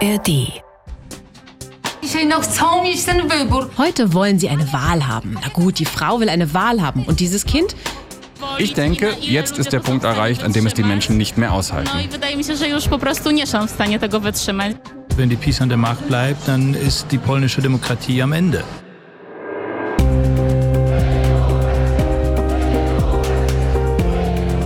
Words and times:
ARD. 0.00 0.62
Heute 3.76 4.14
wollen 4.14 4.38
sie 4.38 4.48
eine 4.48 4.72
Wahl 4.72 5.08
haben. 5.08 5.36
Na 5.42 5.48
gut, 5.48 5.78
die 5.80 5.84
Frau 5.84 6.20
will 6.20 6.28
eine 6.28 6.54
Wahl 6.54 6.80
haben. 6.80 7.04
Und 7.04 7.18
dieses 7.18 7.44
Kind? 7.44 7.74
Ich 8.58 8.74
denke, 8.74 9.16
jetzt 9.20 9.58
ist 9.58 9.72
der 9.72 9.80
Punkt 9.80 10.04
erreicht, 10.04 10.44
an 10.44 10.52
dem 10.52 10.66
es 10.66 10.74
die 10.74 10.84
Menschen 10.84 11.16
nicht 11.16 11.36
mehr 11.36 11.52
aushalten. 11.52 11.90
Wenn 15.16 15.28
die 15.28 15.36
PiS 15.36 15.60
an 15.60 15.68
der 15.68 15.78
Macht 15.78 16.06
bleibt, 16.06 16.46
dann 16.46 16.74
ist 16.74 17.06
die 17.10 17.18
polnische 17.18 17.60
Demokratie 17.60 18.22
am 18.22 18.32
Ende. 18.32 18.62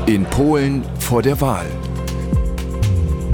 In 0.05 0.27
Polen 0.27 0.85
vor 0.99 1.23
der 1.23 1.41
Wahl. 1.41 1.67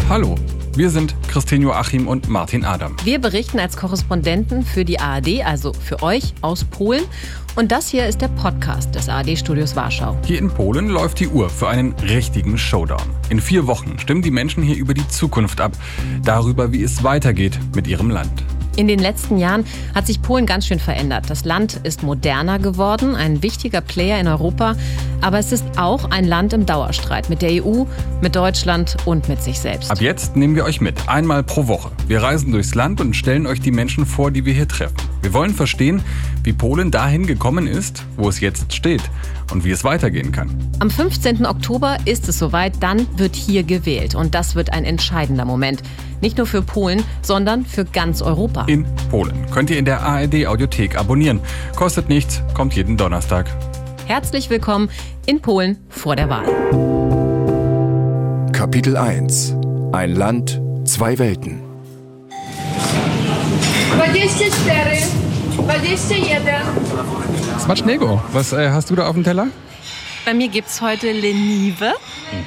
Hallo, 0.09 0.36
wir 0.75 0.90
sind 0.90 1.14
Christine 1.29 1.64
Joachim 1.64 2.07
und 2.08 2.29
Martin 2.29 2.64
Adam. 2.64 2.96
Wir 3.04 3.18
berichten 3.18 3.58
als 3.58 3.77
Korrespondenten 3.77 4.64
für 4.64 4.85
die 4.85 5.00
ARD, 5.00 5.44
also 5.44 5.72
für 5.72 6.03
euch 6.03 6.35
aus 6.41 6.64
Polen. 6.64 7.04
Und 7.57 7.72
das 7.72 7.89
hier 7.89 8.07
ist 8.07 8.21
der 8.21 8.29
Podcast 8.29 8.94
des 8.94 9.08
ARD-Studios 9.08 9.75
Warschau. 9.75 10.17
Hier 10.25 10.39
in 10.39 10.49
Polen 10.49 10.89
läuft 10.89 11.21
die 11.21 11.29
Uhr 11.29 11.50
für 11.50 11.68
einen 11.68 11.93
richtigen 11.94 12.57
Showdown. 12.57 13.03
In 13.31 13.41
vier 13.41 13.67
Wochen 13.67 13.99
stimmen 13.99 14.22
die 14.22 14.31
Menschen 14.31 14.63
hier 14.63 14.77
über 14.77 14.94
die 14.94 15.07
Zukunft 15.08 15.61
ab, 15.61 15.72
darüber, 16.22 16.72
wie 16.72 16.82
es 16.82 17.03
weitergeht 17.03 17.58
mit 17.75 17.86
ihrem 17.86 18.11
Land. 18.11 18.44
In 18.79 18.87
den 18.87 19.00
letzten 19.00 19.39
Jahren 19.39 19.64
hat 19.93 20.07
sich 20.07 20.23
Polen 20.23 20.46
ganz 20.46 20.64
schön 20.64 20.79
verändert. 20.79 21.29
Das 21.29 21.45
Land 21.45 21.81
ist 21.82 22.05
moderner 22.05 22.61
geworden, 22.61 23.17
ein 23.17 23.43
wichtiger 23.43 23.81
Player 23.81 24.21
in 24.21 24.29
Europa, 24.29 24.77
aber 25.21 25.41
es 25.41 25.50
ist 25.50 25.64
auch 25.77 26.13
ein 26.13 26.25
Land 26.25 26.53
im 26.53 26.64
Dauerstreit 26.64 27.29
mit 27.29 27.43
der 27.43 27.64
EU, 27.64 27.86
mit 28.21 28.36
Deutschland 28.36 28.96
und 29.05 29.29
mit 29.29 29.43
sich 29.43 29.59
selbst. 29.59 29.91
Ab 29.91 30.00
jetzt 30.00 30.36
nehmen 30.36 30.55
wir 30.55 30.63
euch 30.63 30.81
mit, 30.81 31.09
einmal 31.09 31.43
pro 31.43 31.67
Woche. 31.67 31.91
Wir 32.06 32.22
reisen 32.22 32.52
durchs 32.52 32.77
Land 32.77 33.00
und 33.00 33.17
stellen 33.17 33.48
euch 33.48 33.61
die 33.61 33.72
Menschen 33.72 34.06
vor, 34.06 34.30
die 34.30 34.44
wir 34.44 34.55
hier 34.55 34.69
treffen. 34.69 34.95
Wir 35.22 35.34
wollen 35.34 35.52
verstehen, 35.52 36.02
wie 36.44 36.52
Polen 36.52 36.91
dahin 36.91 37.27
gekommen 37.27 37.66
ist, 37.66 38.05
wo 38.16 38.28
es 38.28 38.41
jetzt 38.41 38.72
steht 38.72 39.02
und 39.52 39.64
wie 39.64 39.70
es 39.70 39.84
weitergehen 39.84 40.33
kann. 40.33 40.50
Am 40.78 40.91
15. 40.91 41.44
Oktober 41.44 41.98
ist 42.05 42.28
es 42.28 42.38
soweit, 42.38 42.74
dann 42.80 43.06
wird 43.19 43.34
hier 43.34 43.62
gewählt 43.64 44.14
und 44.14 44.34
das 44.34 44.55
wird 44.55 44.72
ein 44.72 44.84
entscheidender 44.84 45.44
Moment. 45.44 45.83
Nicht 46.20 46.39
nur 46.39 46.46
für 46.46 46.62
Polen, 46.62 47.02
sondern 47.22 47.64
für 47.64 47.84
ganz 47.84 48.22
Europa. 48.22 48.64
In 48.66 48.86
Polen 49.11 49.50
könnt 49.50 49.70
ihr 49.70 49.78
in 49.78 49.84
der 49.84 50.02
ARD 50.02 50.46
Audiothek 50.46 50.96
abonnieren. 50.96 51.41
Kostet 51.77 52.08
nichts, 52.08 52.42
kommt 52.55 52.74
jeden 52.74 52.96
Donnerstag. 52.96 53.46
Herzlich 54.06 54.50
willkommen 54.50 54.89
in 55.27 55.42
Polen 55.42 55.78
vor 55.89 56.16
der 56.16 56.30
Wahl. 56.30 56.46
Kapitel 58.52 58.96
1. 58.96 59.55
Ein 59.92 60.14
Land, 60.14 60.61
zwei 60.84 61.19
Welten. 61.19 61.67
24, 63.98 65.10
21. 65.66 66.32
Smacznego. 67.60 68.22
Was 68.32 68.52
äh, 68.52 68.70
hast 68.70 68.90
du 68.90 68.94
da 68.96 69.06
auf 69.08 69.14
dem 69.14 69.24
Teller? 69.24 69.48
Bei 70.24 70.34
mir 70.34 70.48
gibt 70.48 70.68
es 70.68 70.80
heute 70.80 71.10
Lenive. 71.10 71.92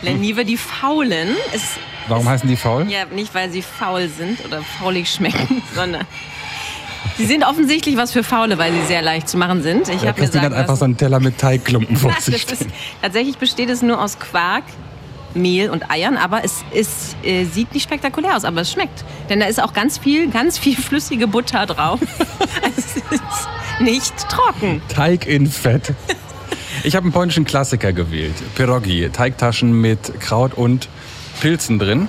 Lenive, 0.01 0.45
die 0.45 0.55
Faulen. 0.55 1.29
Ist, 1.53 1.77
Warum 2.07 2.27
heißen 2.27 2.47
die 2.47 2.55
faul? 2.55 2.89
ja, 2.89 3.05
nicht, 3.05 3.35
weil 3.35 3.51
sie 3.51 3.61
faul 3.61 4.07
sind 4.07 4.43
oder 4.45 4.61
faulig 4.79 5.09
schmecken, 5.11 5.61
sondern 5.75 6.05
sie 7.17 7.25
sind 7.25 7.43
offensichtlich 7.43 7.97
was 7.97 8.11
für 8.13 8.23
Faule, 8.23 8.57
weil 8.57 8.71
sie 8.71 8.83
sehr 8.87 9.01
leicht 9.01 9.27
zu 9.27 9.37
machen 9.37 9.61
sind. 9.61 9.89
Ich 9.89 10.01
Ja, 10.03 10.09
habe 10.09 10.21
hat 10.25 10.53
einfach 10.53 10.77
so 10.77 10.85
einen 10.85 10.95
Teller 10.97 11.19
mit 11.19 11.37
Teigklumpen 11.37 11.97
vor 11.97 12.13
sich 12.19 12.45
tatsächlich 13.01 13.37
besteht 13.37 13.69
es 13.69 13.81
nur 13.81 14.01
aus 14.01 14.17
Quark, 14.19 14.63
Mehl 15.33 15.69
und 15.69 15.89
Eiern, 15.89 16.17
aber 16.17 16.43
es, 16.43 16.63
es 16.73 17.15
äh, 17.23 17.45
sieht 17.45 17.73
nicht 17.73 17.83
spektakulär 17.83 18.35
aus, 18.35 18.45
aber 18.45 18.61
es 18.61 18.71
schmeckt. 18.71 19.03
Denn 19.29 19.39
da 19.39 19.45
ist 19.47 19.61
auch 19.61 19.73
ganz 19.73 19.97
viel, 19.97 20.29
ganz 20.29 20.57
viel 20.57 20.75
flüssige 20.75 21.27
Butter 21.27 21.65
drauf. 21.65 21.99
Also 22.39 22.41
es 22.77 22.95
ist 22.95 23.49
nicht 23.79 24.29
trocken. 24.29 24.81
Teig 24.89 25.25
in 25.25 25.47
Fett. 25.47 25.93
Ich 26.83 26.95
habe 26.95 27.03
einen 27.05 27.13
polnischen 27.13 27.45
Klassiker 27.45 27.93
gewählt. 27.93 28.35
Pierogi, 28.55 29.09
Teigtaschen 29.09 29.73
mit 29.79 30.19
Kraut 30.19 30.53
und 30.53 30.89
Pilzen 31.39 31.79
drin 31.79 32.07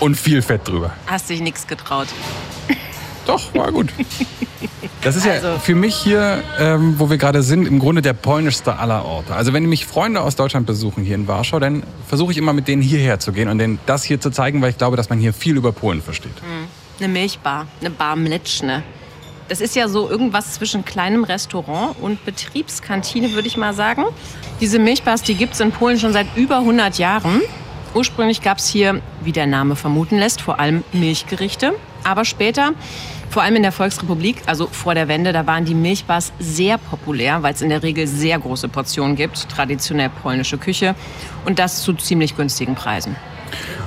und 0.00 0.16
viel 0.16 0.42
Fett 0.42 0.66
drüber. 0.68 0.92
Hast 1.06 1.30
dich 1.30 1.40
nichts 1.40 1.66
getraut. 1.66 2.08
Doch, 3.26 3.54
war 3.54 3.70
gut. 3.72 3.88
Das 5.02 5.16
ist 5.16 5.26
ja 5.26 5.32
Also- 5.32 5.58
für 5.58 5.74
mich 5.74 5.96
hier, 5.96 6.44
ähm, 6.60 6.94
wo 6.98 7.10
wir 7.10 7.16
gerade 7.18 7.42
sind, 7.42 7.66
im 7.66 7.80
Grunde 7.80 8.02
der 8.02 8.12
polnischste 8.12 8.78
aller 8.78 9.04
Orte. 9.04 9.34
Also 9.34 9.52
wenn 9.52 9.64
mich 9.68 9.84
Freunde 9.84 10.20
aus 10.20 10.36
Deutschland 10.36 10.64
besuchen 10.64 11.02
hier 11.02 11.16
in 11.16 11.26
Warschau, 11.26 11.58
dann 11.58 11.82
versuche 12.06 12.30
ich 12.30 12.38
immer 12.38 12.52
mit 12.52 12.68
denen 12.68 12.82
hierher 12.82 13.18
zu 13.18 13.32
gehen 13.32 13.48
und 13.48 13.58
denen 13.58 13.80
das 13.86 14.04
hier 14.04 14.20
zu 14.20 14.30
zeigen, 14.30 14.62
weil 14.62 14.70
ich 14.70 14.78
glaube, 14.78 14.96
dass 14.96 15.10
man 15.10 15.18
hier 15.18 15.32
viel 15.32 15.56
über 15.56 15.72
Polen 15.72 16.02
versteht. 16.02 16.30
Eine 17.00 17.08
Milchbar, 17.08 17.66
eine 17.80 17.90
Bar 17.90 18.14
Mleczne. 18.14 18.84
Das 19.48 19.60
ist 19.60 19.74
ja 19.74 19.88
so 19.88 20.08
irgendwas 20.08 20.52
zwischen 20.54 20.84
kleinem 20.84 21.24
Restaurant 21.24 21.96
und 22.00 22.24
Betriebskantine, 22.24 23.32
würde 23.32 23.48
ich 23.48 23.56
mal 23.56 23.74
sagen. 23.74 24.04
Diese 24.60 24.78
Milchbars, 24.78 25.22
die 25.22 25.34
gibt 25.34 25.54
es 25.54 25.60
in 25.60 25.72
Polen 25.72 25.98
schon 25.98 26.12
seit 26.12 26.28
über 26.36 26.58
100 26.58 26.98
Jahren. 26.98 27.40
Ursprünglich 27.94 28.40
gab 28.40 28.58
es 28.58 28.68
hier, 28.68 29.00
wie 29.24 29.32
der 29.32 29.48
Name 29.48 29.74
vermuten 29.74 30.16
lässt, 30.16 30.40
vor 30.40 30.60
allem 30.60 30.84
Milchgerichte. 30.92 31.72
Aber 32.04 32.24
später, 32.24 32.72
vor 33.30 33.42
allem 33.42 33.56
in 33.56 33.62
der 33.62 33.72
Volksrepublik, 33.72 34.42
also 34.46 34.66
vor 34.66 34.94
der 34.94 35.08
Wende, 35.08 35.32
da 35.32 35.46
waren 35.46 35.64
die 35.64 35.74
Milchbars 35.74 36.32
sehr 36.38 36.78
populär, 36.78 37.42
weil 37.42 37.54
es 37.54 37.62
in 37.62 37.68
der 37.68 37.82
Regel 37.82 38.06
sehr 38.06 38.38
große 38.38 38.68
Portionen 38.68 39.16
gibt, 39.16 39.48
traditionell 39.48 40.10
polnische 40.22 40.58
Küche 40.58 40.94
und 41.44 41.58
das 41.58 41.82
zu 41.82 41.94
ziemlich 41.94 42.36
günstigen 42.36 42.74
Preisen. 42.74 43.16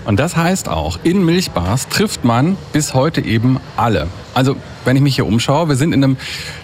Und 0.05 0.19
das 0.19 0.35
heißt 0.35 0.69
auch, 0.69 0.99
in 1.03 1.25
Milchbars 1.25 1.89
trifft 1.89 2.23
man 2.23 2.57
bis 2.71 2.93
heute 2.93 3.21
eben 3.21 3.59
alle. 3.75 4.07
Also, 4.35 4.55
wenn 4.83 4.95
ich 4.95 5.01
mich 5.01 5.15
hier 5.15 5.25
umschaue, 5.25 5.67
wir 5.67 5.75
sind 5.75 5.93
in 5.93 6.03
einem 6.03 6.17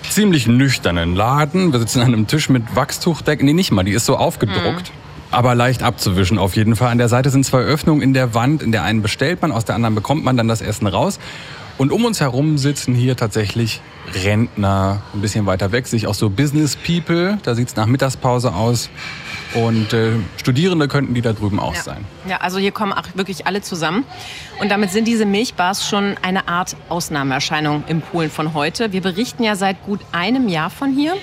ziemlich 0.08 0.48
nüchternen 0.48 1.16
Laden. 1.16 1.72
Wir 1.72 1.80
sitzen 1.80 2.02
an 2.02 2.08
einem 2.08 2.28
Tisch 2.28 2.50
mit 2.50 2.76
Wachstuchdecken. 2.76 3.46
Nee, 3.46 3.54
nicht 3.54 3.72
mal, 3.72 3.84
die 3.84 3.94
ist 3.94 4.06
so 4.06 4.18
aufgedruckt. 4.18 4.92
Aber 5.32 5.56
leicht 5.56 5.82
abzuwischen 5.82 6.38
auf 6.38 6.56
jeden 6.56 6.76
Fall. 6.76 6.90
An 6.90 6.98
der 6.98 7.08
Seite 7.10 7.30
sind 7.30 7.46
zwei 7.46 7.60
Öffnungen 7.60 8.02
in 8.02 8.14
der 8.14 8.34
Wand. 8.34 8.62
In 8.62 8.72
der 8.72 8.84
einen 8.84 9.02
bestellt 9.02 9.42
man, 9.42 9.52
aus 9.52 9.64
der 9.66 9.76
anderen 9.76 9.96
bekommt 9.96 10.24
man 10.26 10.36
dann 10.38 10.48
das 10.48 10.62
Essen 10.62 10.88
raus. 10.88 11.20
Und 11.78 11.92
um 11.92 12.06
uns 12.06 12.20
herum 12.20 12.58
sitzen 12.58 12.94
hier 12.94 13.16
tatsächlich 13.16 13.82
Rentner, 14.14 15.02
ein 15.16 15.22
bisschen 15.22 15.46
weiter 15.46 15.72
weg, 15.72 15.88
sich 15.88 16.06
auch 16.06 16.14
so 16.14 16.30
Business 16.30 16.76
People. 16.76 17.38
Da 17.44 17.56
sieht's 17.56 17.76
nach 17.76 17.86
Mittagspause 17.88 18.54
aus. 18.54 18.90
Und 19.56 19.92
äh, 19.94 20.12
Studierende 20.38 20.88
könnten 20.88 21.14
die 21.14 21.22
da 21.22 21.34
drüben 21.34 21.60
auch 21.60 21.74
Ja. 21.76 21.82
sein. 21.82 22.06
Ja, 22.28 22.38
also 22.38 22.60
hier 22.60 22.72
kommen 22.72 22.94
auch 22.94 23.04
wirklich 23.16 23.48
alle 23.48 23.62
zusammen. 23.62 24.04
Und 24.60 24.70
damit 24.70 24.92
sind 24.92 25.08
diese 25.08 25.26
Milchbars 25.26 25.88
schon 25.88 26.16
eine 26.22 26.48
Art 26.48 26.76
Ausnahmeerscheinung 26.90 27.84
im 27.88 28.02
Polen 28.02 28.30
von 28.30 28.54
heute. 28.54 28.92
Wir 28.94 29.02
berichten 29.02 29.44
ja 29.44 29.56
seit 29.56 29.84
gut 29.86 30.02
einem 30.12 30.50
Jahr 30.50 30.70
von 30.70 30.94
hier. 30.94 31.14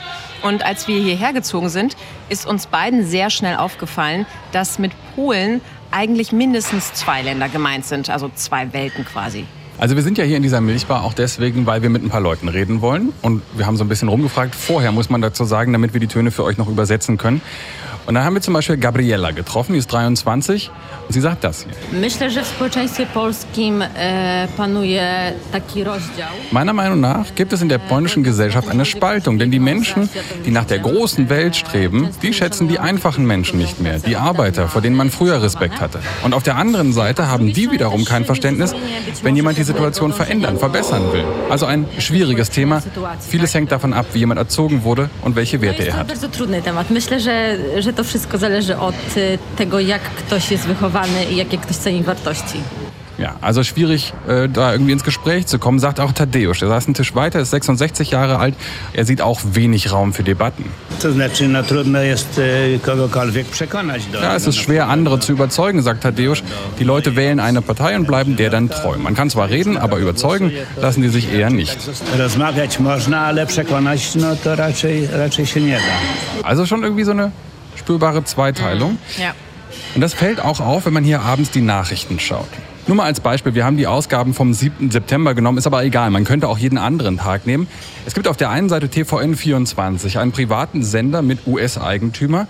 Und 0.43 0.65
als 0.65 0.89
wir 0.89 0.99
hierher 1.01 1.33
gezogen 1.33 1.69
sind, 1.69 1.97
ist 2.29 2.47
uns 2.47 2.67
beiden 2.67 3.05
sehr 3.07 3.31
schnell 3.31 3.57
aufgefallen, 3.57 4.27
dass 4.53 4.79
mit 4.79 4.93
Polen 5.15 5.61
eigentlich 5.91 6.33
mindestens 6.33 6.93
zwei 6.93 7.23
Länder 7.23 7.49
gemeint 7.49 7.85
sind, 7.85 8.11
also 8.11 8.31
zwei 8.35 8.73
Welten 8.73 9.05
quasi. 9.05 9.47
Also 9.79 9.95
wir 9.95 10.03
sind 10.03 10.19
ja 10.19 10.25
hier 10.25 10.37
in 10.37 10.43
dieser 10.43 10.61
Milchbar 10.61 11.05
auch 11.05 11.15
deswegen, 11.15 11.65
weil 11.65 11.83
wir 11.83 11.91
mit 11.91 12.03
ein 12.03 12.11
paar 12.11 12.21
Leuten 12.21 12.49
reden 12.49 12.81
wollen. 12.81 13.13
Und 13.23 13.43
wir 13.55 13.65
haben 13.65 13.77
so 13.77 13.85
ein 13.85 13.89
bisschen 13.89 14.09
rumgefragt. 14.09 14.57
Vorher 14.57 14.91
muss 14.91 15.09
man 15.09 15.23
dazu 15.23 15.45
sagen, 15.45 15.73
damit 15.73 15.93
wir 15.93 16.01
die 16.01 16.09
Töne 16.09 16.33
für 16.33 16.43
euch 16.43 16.59
noch 16.59 16.69
übersetzen 16.69 17.17
können. 17.17 17.41
Und 18.09 18.15
dann 18.15 18.25
haben 18.25 18.33
wir 18.33 18.41
zum 18.41 18.55
Beispiel 18.55 18.79
Gabriela 18.79 19.33
getroffen, 19.33 19.75
die 19.75 19.79
ist 19.81 19.93
23 19.93 20.71
und 21.07 21.13
sie 21.13 21.21
sagt 21.21 21.45
das 21.45 21.65
hier. 21.65 22.01
Myślę, 22.01 22.31
że 22.31 22.43
w 22.43 22.47
społeczeństwie 22.47 23.07
polskim 23.07 23.83
e, 23.83 24.49
panuje 24.57 25.33
taki 25.53 25.85
rozdział. 25.85 26.29
Meiner 26.53 26.75
Meinung 26.75 27.01
nach 27.01 27.35
gibt 27.35 27.53
es 27.53 27.63
in 27.63 27.69
der 27.69 27.79
polnischen 27.79 28.23
Gesellschaft 28.23 28.69
eine 28.71 28.85
Spaltung, 28.85 29.39
denn 29.39 29.51
die 29.51 29.61
Menschen, 29.61 30.09
die 30.47 30.51
nach 30.51 30.65
der 30.65 30.79
großen 30.79 31.29
Welt 31.29 31.55
streben, 31.57 32.09
die 32.23 32.33
schätzen 32.33 32.69
die 32.69 32.79
einfachen 32.79 33.27
Menschen 33.27 33.59
nicht 33.59 33.81
mehr, 33.81 33.99
die 33.99 34.17
Arbeiter, 34.17 34.69
vor 34.69 34.81
denen 34.81 34.97
man 34.97 35.11
früher 35.11 35.43
Respekt 35.43 35.79
hatte. 35.81 35.99
Und 36.25 36.33
auf 36.35 36.43
der 36.43 36.57
anderen 36.57 36.95
Seite 36.95 37.29
haben 37.29 37.53
die 37.53 37.71
wiederum 37.71 38.07
kein 38.07 38.25
Verständnis, 38.25 38.75
wenn 39.23 39.37
jemand 39.37 39.59
die 39.59 39.65
Situation 39.65 40.15
verändern, 40.15 40.57
verbessern 40.59 41.13
will. 41.13 41.25
Also 41.51 41.67
ein 41.67 41.85
schwieriges 41.99 42.49
Thema. 42.49 42.83
Vieles 43.21 43.53
hängt 43.53 43.71
davon 43.71 43.93
ab, 43.93 44.07
wie 44.15 44.21
jemand 44.21 44.39
erzogen 44.39 44.83
wurde 44.83 45.11
und 45.21 45.37
welche 45.37 45.61
Werte 45.61 45.83
er 45.83 45.97
hat. 45.97 46.07
To 47.99 48.05
wszystko 48.05 48.39
zależy 48.39 48.77
od 48.77 48.95
tego, 49.57 49.81
jak 49.81 50.03
ktoś 50.03 50.51
jest 50.51 50.67
wychowany 50.67 51.25
i 51.25 51.37
jakie 51.37 51.59
ktoś 51.59 51.77
ceni 51.77 52.03
wartości. 52.03 52.59
Ja, 53.19 53.35
also 53.41 53.65
schwierig, 53.65 54.13
äh, 54.29 54.49
da 54.49 54.73
irgendwie 54.73 54.93
ins 54.93 55.03
Gespräch 55.03 55.47
zu 55.47 55.59
kommen, 55.59 55.81
sagt 55.81 55.99
auch 55.99 56.13
Tadeusz. 56.13 56.63
Er 56.63 56.69
saß 56.69 56.87
einen 56.87 56.95
Tisch 56.95 57.15
weiter, 57.17 57.41
ist 57.41 57.51
66 57.51 58.13
Jahre 58.13 58.39
alt. 58.39 58.55
Er 58.93 59.05
sieht 59.05 59.21
auch 59.21 59.41
wenig 59.55 59.91
Raum 59.91 60.13
für 60.13 60.23
Debatten. 60.23 60.65
To 61.03 61.13
znaczy, 61.13 61.49
no 61.49 61.63
trudno 61.63 62.03
jest 62.03 62.41
kogokolwiek 62.83 63.47
przekonać 63.47 64.07
do 64.07 64.21
Ja, 64.21 64.37
es 64.37 64.47
ist 64.47 64.59
schwer, 64.59 64.89
andere 64.89 65.19
zu 65.19 65.33
überzeugen, 65.33 65.83
sagt 65.83 66.03
Tadeusz. 66.03 66.43
Die 66.79 66.85
Leute 66.85 67.17
wählen 67.17 67.41
eine 67.41 67.61
Partei 67.61 67.97
und 67.97 68.07
bleiben 68.07 68.37
der 68.37 68.51
dann 68.51 68.69
treu. 68.69 68.97
Man 68.99 69.15
kann 69.15 69.31
zwar 69.31 69.51
reden, 69.51 69.77
aber 69.77 69.99
überzeugen 69.99 70.53
lassen 70.77 71.03
die 71.03 71.11
sich 71.11 71.33
eher 71.33 71.51
nicht. 71.51 71.79
Rozmawiać 72.19 72.79
można, 72.79 73.21
ale 73.21 73.47
przekonać 73.47 74.15
no 74.15 74.37
to 74.37 74.57
raczej, 74.57 75.09
raczej 75.13 75.47
się 75.47 75.61
nie 75.61 75.77
da. 75.77 76.49
Also 76.49 76.67
schon 76.67 76.83
irgendwie 76.83 77.05
so 77.05 77.13
eine 77.13 77.31
spürbare 77.79 78.25
Zweiteilung. 78.25 78.99
Ja. 79.19 79.35
Und 79.95 80.01
das 80.01 80.15
fällt 80.15 80.41
auch 80.41 80.61
auf, 80.61 80.87
wenn 80.87 80.93
man 80.93 81.05
hier 81.05 81.23
abends 81.23 81.51
die 81.51 81.61
Nachrichten 81.61 82.19
schaut. 82.19 82.49
Nur 82.87 82.97
mal 82.97 83.05
als 83.05 83.21
Beispiel, 83.21 83.55
wir 83.55 83.67
haben 83.67 83.77
die 83.77 83.87
Ausgaben 83.87 84.33
vom 84.33 84.55
7. 84.55 84.91
September 84.91 85.35
genommen, 85.35 85.59
ist 85.59 85.67
aber 85.67 85.85
egal, 85.85 86.11
man 86.11 86.25
könnte 86.25 86.49
auch 86.49 86.57
jeden 86.57 86.79
anderen 86.79 87.19
Tag 87.19 87.47
nehmen. 87.47 87.69
Es 88.07 88.15
gibt 88.15 88.27
auf 88.27 88.39
der 88.39 88.49
einen 88.49 88.71
Seite 88.71 88.87
TVN24, 88.87 90.19
einen 90.19 90.33
privaten 90.33 90.83
Sender 90.83 91.21
mit 91.21 91.47
US-Eigentümer. 91.47 92.47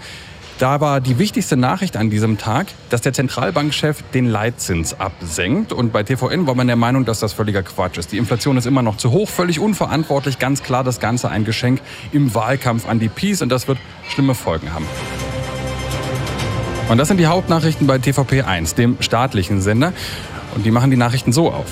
Da 0.59 0.81
war 0.81 1.01
die 1.01 1.21
wichtigste 1.21 1.57
Nachricht 1.57 1.97
an 1.97 2.11
diesem 2.11 2.37
Tag, 2.37 2.67
dass 2.91 3.01
der 3.01 3.13
Zentralbankchef 3.13 4.03
den 4.13 4.29
Leitzins 4.29 4.99
absenkt. 4.99 5.73
Und 5.73 5.93
bei 5.93 6.03
TVN 6.03 6.49
war 6.49 6.57
man 6.57 6.67
der 6.67 6.75
Meinung, 6.75 7.05
dass 7.05 7.21
das 7.21 7.33
völliger 7.33 7.63
Quatsch 7.63 7.97
ist. 7.97 8.11
Die 8.11 8.19
Inflation 8.19 8.57
ist 8.57 8.67
immer 8.67 8.83
noch 8.83 8.97
zu 8.97 9.13
hoch, 9.13 9.29
völlig 9.29 9.61
unverantwortlich. 9.61 10.41
Ganz 10.41 10.65
klar 10.65 10.83
das 10.83 10.99
Ganze 10.99 11.29
ein 11.29 11.45
Geschenk 11.45 11.81
im 12.11 12.35
Wahlkampf 12.35 12.89
an 12.89 12.99
die 12.99 13.09
Peace. 13.09 13.41
Und 13.41 13.51
das 13.51 13.69
wird 13.69 13.79
schlimme 14.09 14.35
Folgen 14.35 14.75
haben. 14.75 14.87
Und 16.89 16.99
das 16.99 17.07
sind 17.07 17.19
die 17.19 17.29
Hauptnachrichten 17.29 17.87
bei 17.87 17.99
TVP 17.99 18.43
1, 18.43 18.75
dem 18.75 18.97
staatlichen 19.01 19.61
Sender. 19.61 19.93
Und 20.57 20.67
die 20.67 20.73
machen 20.73 20.91
die 20.91 20.97
Nachrichten 20.97 21.33
so 21.33 21.53
auf. 21.53 21.69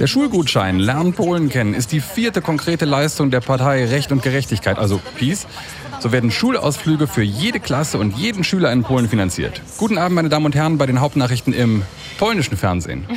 Der. 0.00 0.08
Schulgutschein 0.08 0.80
Lern 0.80 1.12
Polen 1.12 1.48
kennen 1.48 1.72
ist 1.72 1.92
die 1.92 2.00
vierte 2.00 2.42
konkrete 2.42 2.86
Leistung 2.86 3.30
der 3.30 3.40
Partei 3.40 3.86
Recht 3.86 4.10
und 4.10 4.22
Gerechtigkeit, 4.22 4.78
also 4.78 5.00
PiS. 5.16 5.46
So 6.00 6.10
werden 6.10 6.32
Schulausflüge 6.32 7.06
für 7.06 7.22
jede 7.22 7.60
Klasse 7.60 7.98
und 7.98 8.16
jeden 8.16 8.42
Schüler 8.42 8.72
in 8.72 8.82
Polen 8.82 9.08
finanziert. 9.08 9.62
Guten 9.78 9.96
Abend, 9.96 10.16
meine 10.16 10.28
Damen 10.28 10.46
und 10.46 10.56
Herren, 10.56 10.76
bei 10.76 10.86
den 10.86 11.00
Hauptnachrichten 11.00 11.52
im 11.52 11.82
polnischen 12.18 12.56
Fernsehen. 12.56 13.06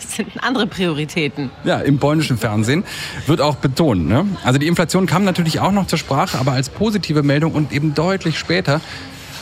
Das 0.00 0.14
sind 0.14 0.42
andere 0.42 0.66
Prioritäten. 0.66 1.50
Ja, 1.64 1.80
im 1.80 1.98
polnischen 1.98 2.38
Fernsehen 2.38 2.84
wird 3.26 3.40
auch 3.40 3.56
betont. 3.56 4.08
Ne? 4.08 4.26
Also 4.42 4.58
die 4.58 4.66
Inflation 4.66 5.06
kam 5.06 5.24
natürlich 5.24 5.60
auch 5.60 5.72
noch 5.72 5.86
zur 5.86 5.98
Sprache, 5.98 6.38
aber 6.38 6.52
als 6.52 6.70
positive 6.70 7.22
Meldung 7.22 7.52
und 7.52 7.72
eben 7.72 7.94
deutlich 7.94 8.38
später. 8.38 8.80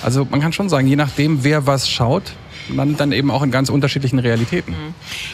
Also 0.03 0.27
man 0.29 0.41
kann 0.41 0.53
schon 0.53 0.69
sagen, 0.69 0.89
je 0.89 0.97
nachdem, 0.97 1.45
wer 1.45 1.67
was 1.67 1.89
schaut, 1.89 2.33
landet 2.69 3.01
dann 3.01 3.13
eben 3.13 3.31
auch 3.31 3.43
in 3.43 3.51
ganz 3.51 3.69
unterschiedlichen 3.69 4.19
Realitäten. 4.19 4.75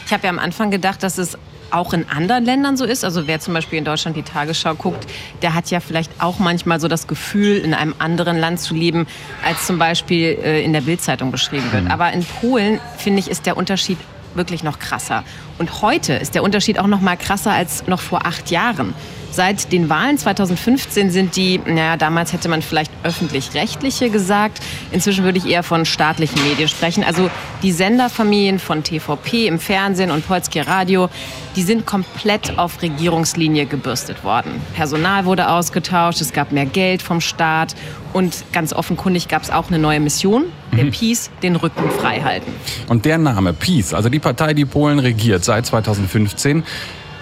Ich 0.05 0.13
habe 0.13 0.23
ja 0.23 0.29
am 0.29 0.39
Anfang 0.39 0.71
gedacht, 0.71 1.03
dass 1.03 1.17
es 1.17 1.37
auch 1.71 1.93
in 1.93 2.07
anderen 2.07 2.45
Ländern 2.45 2.77
so 2.77 2.85
ist. 2.85 3.03
Also 3.03 3.27
wer 3.27 3.39
zum 3.39 3.53
Beispiel 3.53 3.79
in 3.79 3.85
Deutschland 3.85 4.15
die 4.15 4.21
Tagesschau 4.21 4.75
guckt, 4.75 5.07
der 5.41 5.55
hat 5.55 5.71
ja 5.71 5.79
vielleicht 5.79 6.11
auch 6.19 6.39
manchmal 6.39 6.79
so 6.79 6.87
das 6.87 7.07
Gefühl, 7.07 7.57
in 7.57 7.73
einem 7.73 7.95
anderen 7.97 8.37
Land 8.37 8.59
zu 8.59 8.75
leben, 8.75 9.07
als 9.43 9.65
zum 9.65 9.79
Beispiel 9.79 10.37
äh, 10.43 10.63
in 10.63 10.73
der 10.73 10.81
Bildzeitung 10.81 11.31
beschrieben 11.31 11.71
wird. 11.71 11.89
Aber 11.89 12.11
in 12.13 12.23
Polen, 12.23 12.79
finde 12.97 13.19
ich, 13.19 13.29
ist 13.29 13.45
der 13.45 13.57
Unterschied 13.57 13.97
wirklich 14.35 14.63
noch 14.63 14.79
krasser. 14.79 15.23
Und 15.57 15.81
heute 15.81 16.13
ist 16.13 16.35
der 16.35 16.43
Unterschied 16.43 16.79
auch 16.79 16.87
noch 16.87 17.01
mal 17.01 17.17
krasser 17.17 17.51
als 17.51 17.87
noch 17.87 18.01
vor 18.01 18.25
acht 18.25 18.51
Jahren. 18.51 18.93
Seit 19.33 19.71
den 19.71 19.89
Wahlen 19.89 20.19
2015 20.19 21.09
sind 21.09 21.35
die, 21.35 21.59
naja, 21.65 21.97
damals 21.97 22.33
hätte 22.33 22.49
man 22.49 22.61
vielleicht 22.61 22.91
öffentlich-rechtliche 23.01 24.11
gesagt. 24.11 24.59
Inzwischen 24.91 25.23
würde 25.23 25.39
ich 25.39 25.47
eher 25.47 25.63
von 25.63 25.85
staatlichen 25.85 26.39
Medien 26.47 26.69
sprechen. 26.69 27.03
Also 27.03 27.31
die 27.63 27.71
Senderfamilien 27.71 28.59
von 28.59 28.83
TVP 28.83 29.47
im 29.47 29.57
Fernsehen 29.57 30.11
und 30.11 30.27
Polskie 30.27 30.59
Radio, 30.59 31.09
die 31.55 31.63
sind 31.63 31.87
komplett 31.87 32.59
auf 32.59 32.83
Regierungslinie 32.83 33.65
gebürstet 33.65 34.23
worden. 34.23 34.61
Personal 34.75 35.25
wurde 35.25 35.49
ausgetauscht, 35.49 36.21
es 36.21 36.31
gab 36.31 36.51
mehr 36.51 36.67
Geld 36.67 37.01
vom 37.01 37.19
Staat 37.19 37.75
und 38.13 38.45
ganz 38.53 38.71
offenkundig 38.71 39.29
gab 39.29 39.41
es 39.41 39.49
auch 39.49 39.69
eine 39.69 39.79
neue 39.79 39.99
Mission, 39.99 40.45
der 40.77 40.85
Peace, 40.85 41.31
den 41.41 41.55
Rücken 41.55 41.89
frei 41.89 42.21
halten. 42.21 42.51
Und 42.87 43.05
der 43.05 43.17
Name 43.17 43.53
PiS, 43.53 43.95
also 43.95 44.09
die 44.09 44.19
Partei, 44.19 44.53
die 44.53 44.65
Polen 44.65 44.99
regiert 44.99 45.43
seit 45.43 45.65
2015, 45.65 46.63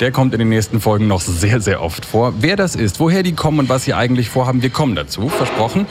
der 0.01 0.11
kommt 0.11 0.33
in 0.33 0.39
den 0.39 0.49
nächsten 0.49 0.81
Folgen 0.81 1.07
noch 1.07 1.21
sehr, 1.21 1.61
sehr 1.61 1.81
oft 1.81 2.05
vor. 2.05 2.33
Wer 2.39 2.55
das 2.55 2.75
ist, 2.75 2.99
woher 2.99 3.21
die 3.21 3.33
kommen 3.33 3.59
und 3.59 3.69
was 3.69 3.85
sie 3.85 3.93
eigentlich 3.93 4.29
vorhaben, 4.29 4.63
wir 4.63 4.71
kommen 4.71 4.95
dazu, 4.95 5.29
versprochen. 5.29 5.85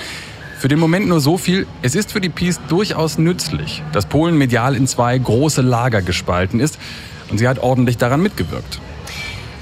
Für 0.59 0.67
den 0.67 0.81
Moment 0.81 1.07
nur 1.07 1.21
so 1.21 1.39
viel, 1.39 1.67
es 1.81 1.95
ist 1.95 2.13
für 2.13 2.21
die 2.21 2.29
PiS 2.29 2.61
durchaus 2.69 3.19
nützlich, 3.19 3.83
dass 3.93 4.07
Polen 4.07 4.37
medial 4.37 4.75
in 4.75 4.89
zwei 4.89 5.17
große 5.17 5.63
Lager 5.63 6.03
gespalten 6.03 6.59
ist 6.59 6.79
und 7.31 7.39
sie 7.39 7.47
hat 7.47 7.61
ordentlich 7.61 7.99
daran 7.99 8.21
mitgewirkt. 8.21 8.81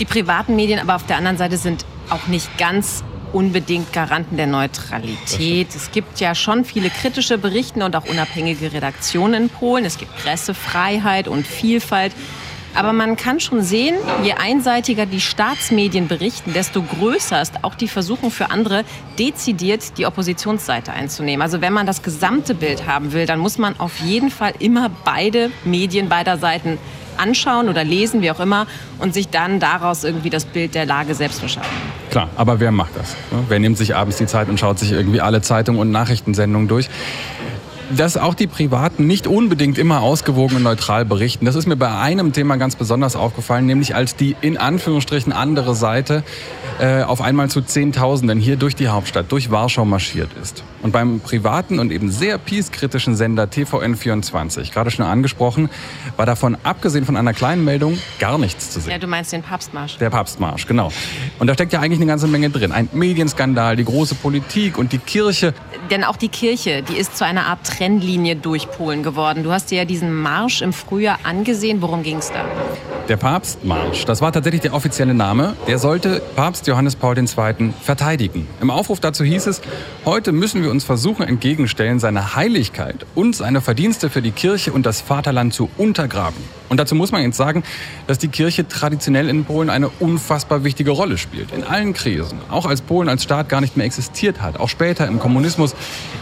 Die 0.01 0.07
privaten 0.07 0.57
Medien 0.57 0.81
aber 0.81 0.97
auf 0.97 1.05
der 1.05 1.19
anderen 1.19 1.37
Seite 1.37 1.59
sind 1.59 1.85
auch 2.09 2.27
nicht 2.27 2.57
ganz 2.57 3.05
unbedingt 3.35 3.93
Garanten 3.93 4.39
der 4.39 4.47
Neutralität. 4.47 5.69
Es 5.77 5.93
gibt 5.93 6.21
ja 6.21 6.35
schon 6.35 6.65
viele 6.65 6.89
kritische 6.89 7.37
Berichte 7.37 7.85
und 7.85 7.95
auch 7.95 8.07
unabhängige 8.07 8.73
Redaktionen 8.73 9.43
in 9.45 9.49
Polen. 9.51 9.85
Es 9.85 9.99
gibt 9.99 10.17
Pressefreiheit 10.17 11.29
und 11.29 11.47
Vielfalt. 11.47 12.15
Aber 12.75 12.93
man 12.93 13.17
kann 13.17 13.41
schon 13.41 13.63
sehen, 13.63 13.97
je 14.23 14.33
einseitiger 14.33 15.07
die 15.07 15.21
Staatsmedien 15.21 16.07
berichten, 16.07 16.53
desto 16.53 16.83
größer 16.83 17.41
ist 17.41 17.65
auch 17.65 17.75
die 17.75 17.89
Versuchung 17.89 18.31
für 18.31 18.51
andere, 18.51 18.85
dezidiert 19.19 19.99
die 19.99 20.07
Oppositionsseite 20.07 20.93
einzunehmen. 20.93 21.43
Also 21.43 21.61
wenn 21.61 21.73
man 21.73 21.87
das 21.87 22.03
gesamte 22.03 22.55
Bild 22.55 22.87
haben 22.87 23.13
will, 23.13 23.27
dann 23.27 23.41
muss 23.41 23.59
man 23.59 23.79
auf 23.81 23.99
jeden 24.01 24.31
Fall 24.31 24.53
immer 24.59 24.91
beide 25.05 25.51
Medien 25.65 26.09
beider 26.09 26.39
Seiten 26.39 26.79
anschauen 27.19 27.69
oder 27.69 27.85
lesen, 27.85 28.23
wie 28.23 28.31
auch 28.31 28.41
immer, 28.41 28.67
und 28.99 29.13
sich 29.13 29.29
dann 29.29 29.61
daraus 29.61 30.05
irgendwie 30.05 30.31
das 30.31 30.45
Bild 30.45 30.75
der 30.75 30.87
Lage 30.87 31.15
selbst 31.15 31.41
verschaffen. 31.41 31.71
Klar, 32.11 32.29
aber 32.37 32.61
wer 32.61 32.71
macht 32.71 32.97
das? 32.97 33.17
Wer 33.49 33.59
nimmt 33.59 33.77
sich 33.77 33.95
abends 33.95 34.17
die 34.17 34.27
Zeit 34.27 34.49
und 34.49 34.59
schaut 34.59 34.79
sich 34.79 34.93
irgendwie 34.93 35.21
alle 35.21 35.43
Zeitungen 35.43 35.81
und 35.81 35.91
Nachrichtensendungen 35.91 36.69
durch? 36.69 36.89
Dass 37.91 38.19
auch 38.19 38.35
die 38.35 38.47
Privaten 38.47 39.07
nicht 39.07 39.27
unbedingt 39.27 39.79
immer 39.79 40.03
ausgewogen 40.03 40.57
und 40.57 40.63
neutral 40.63 41.07
berichten, 41.07 41.47
das 41.47 41.55
ist 41.55 41.67
mir 41.67 41.77
bei 41.77 41.91
einem 41.91 42.35
Thema 42.35 42.57
ganz 42.57 42.77
besonders 42.77 43.17
aufgefallen, 43.17 43.65
nämlich 43.65 43.95
als 43.95 44.15
die 44.15 44.37
in 44.43 44.59
Anführungsstrichen 44.59 45.33
andere 45.33 45.75
Seite 45.75 46.23
äh, 46.81 47.03
auf 47.03 47.23
einmal 47.23 47.49
zu 47.49 47.63
Zehntausenden 47.63 48.41
hier 48.41 48.57
durch 48.57 48.77
die 48.77 48.89
Hauptstadt, 48.89 49.33
durch 49.33 49.51
Warschau 49.51 49.87
marschiert 49.87 50.31
ist. 50.43 50.63
Und 50.83 50.93
beim 50.93 51.21
privaten 51.21 51.79
und 51.79 51.91
eben 51.91 52.11
sehr 52.11 52.37
peace-kritischen 52.37 53.17
Sender 53.17 53.45
TVN24, 53.45 54.71
gerade 54.73 54.91
schon 54.91 55.07
angesprochen, 55.07 55.71
war 56.17 56.27
davon, 56.27 56.59
abgesehen 56.63 57.07
von 57.07 57.17
einer 57.17 57.33
kleinen 57.33 57.65
Meldung, 57.65 57.99
gar 58.19 58.37
nichts 58.37 58.71
zu 58.71 58.81
sehen. 58.81 58.93
Ja, 58.93 58.99
du 58.99 59.07
meinst 59.07 59.33
den 59.33 59.43
Papstmarsch. 59.43 59.97
Der 59.97 60.11
Papstmarsch, 60.11 60.67
genau. 60.67 60.93
Und 61.39 61.47
da 61.47 61.55
steckt 61.55 61.73
ja 61.73 61.81
eigentlich 61.81 61.99
eine 61.99 62.07
ganze 62.07 62.29
Menge 62.29 62.51
drin. 62.51 62.71
Ein 62.71 62.89
Medienskandal, 62.93 63.77
die 63.77 63.85
große 63.85 64.15
Politik 64.15 64.77
und 64.77 64.93
die 64.93 64.99
Kirche. 64.99 65.55
Denn 65.91 66.05
auch 66.05 66.17
die 66.17 66.29
Kirche, 66.29 66.83
die 66.83 66.97
ist 66.97 67.17
zu 67.17 67.25
einer 67.25 67.47
Art 67.47 67.65
Trennlinie 67.79 68.35
durch 68.35 68.69
Polen 68.69 69.05
geworden. 69.05 69.45
Du 69.45 69.53
hast 69.53 69.71
dir 69.71 69.79
ja 69.79 69.85
diesen 69.85 70.13
Marsch 70.13 70.63
im 70.63 70.73
Frühjahr 70.73 71.21
angesehen. 71.23 71.81
Worum 71.81 72.03
ging 72.03 72.17
es 72.17 72.33
da? 72.33 72.45
Der 73.09 73.17
Papstmarsch, 73.17 74.05
das 74.05 74.21
war 74.21 74.33
tatsächlich 74.33 74.61
der 74.61 74.75
offizielle 74.75 75.15
Name. 75.15 75.57
Der 75.67 75.79
sollte 75.79 76.21
Papst 76.37 76.67
Johannes 76.67 76.95
Paul 76.95 77.17
II. 77.17 77.73
verteidigen. 77.81 78.47
Im 78.61 78.71
Aufruf 78.71 79.01
dazu 79.01 79.25
hieß 79.25 79.47
es, 79.47 79.63
heute 80.05 80.33
müssen 80.33 80.63
wir 80.63 80.71
uns 80.71 80.85
versuchen 80.85 81.23
entgegenstellen, 81.23 82.01
seine 82.01 82.37
Heiligkeit 82.37 83.07
und 83.15 83.35
seine 83.35 83.63
Verdienste 83.63 84.11
für 84.11 84.21
die 84.21 84.31
Kirche 84.31 84.75
und 84.75 84.85
das 84.85 85.01
Vaterland 85.01 85.55
zu 85.55 85.71
untergraben. 85.79 86.37
Und 86.69 86.79
dazu 86.79 86.95
muss 86.95 87.11
man 87.11 87.23
jetzt 87.23 87.39
sagen, 87.39 87.63
dass 88.07 88.19
die 88.19 88.29
Kirche 88.29 88.69
traditionell 88.69 89.31
in 89.31 89.47
Polen 89.47 89.71
eine 89.71 89.89
unfassbar 89.89 90.63
wichtige 90.63 90.91
Rolle 90.91 91.17
spielt. 91.17 91.51
In 91.53 91.65
allen 91.65 91.95
Krisen. 91.95 92.39
Auch 92.51 92.67
als 92.67 92.83
Polen 92.83 93.09
als 93.09 93.23
Staat 93.23 93.49
gar 93.49 93.63
nicht 93.63 93.79
mehr 93.79 93.87
existiert 93.87 94.43
hat. 94.43 94.61
Auch 94.61 94.69
später 94.69 95.07
im 95.07 95.19
Kommunismus. 95.19 95.75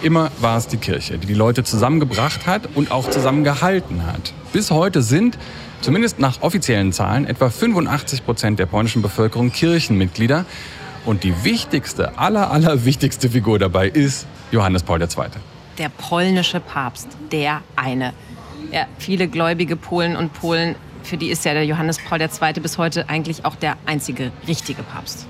Immer 0.03 0.31
war 0.39 0.57
es 0.57 0.69
die 0.69 0.77
Kirche, 0.77 1.19
die 1.19 1.27
die 1.27 1.35
Leute 1.35 1.65
zusammengebracht 1.65 2.47
hat 2.47 2.69
und 2.77 2.93
auch 2.93 3.11
zusammengehalten 3.11 4.07
hat. 4.07 4.33
Bis 4.53 4.71
heute 4.71 5.03
sind, 5.03 5.37
zumindest 5.87 6.19
nach 6.19 6.43
offiziellen 6.43 6.93
Zahlen, 6.93 7.29
etwa 7.29 7.49
85 7.49 8.25
Prozent 8.25 8.59
der 8.59 8.67
polnischen 8.67 9.03
Bevölkerung 9.03 9.53
Kirchenmitglieder. 9.53 10.45
Und 11.05 11.23
die 11.23 11.45
wichtigste, 11.45 12.19
aller, 12.19 12.51
aller 12.51 12.85
wichtigste 12.85 13.31
Figur 13.31 13.61
dabei 13.61 13.89
ist 13.89 14.27
Johannes 14.51 14.83
Paul 14.83 15.01
II. 15.01 15.09
Der 15.79 15.89
polnische 15.89 16.59
Papst, 16.59 17.07
der 17.31 17.61
eine. 17.77 18.13
Ja, 18.73 18.89
viele 18.99 19.29
gläubige 19.29 19.77
Polen 19.77 20.17
und 20.17 20.33
Polen, 20.33 20.75
für 21.05 21.17
die 21.17 21.29
ist 21.29 21.45
ja 21.45 21.55
der 21.55 21.65
Johannes 21.65 21.99
Paul 22.01 22.21
II. 22.21 22.61
bis 22.61 22.79
heute 22.79 23.09
eigentlich 23.09 23.45
auch 23.45 23.55
der 23.55 23.77
einzige 23.87 24.33
richtige 24.49 24.83
Papst. 24.83 25.29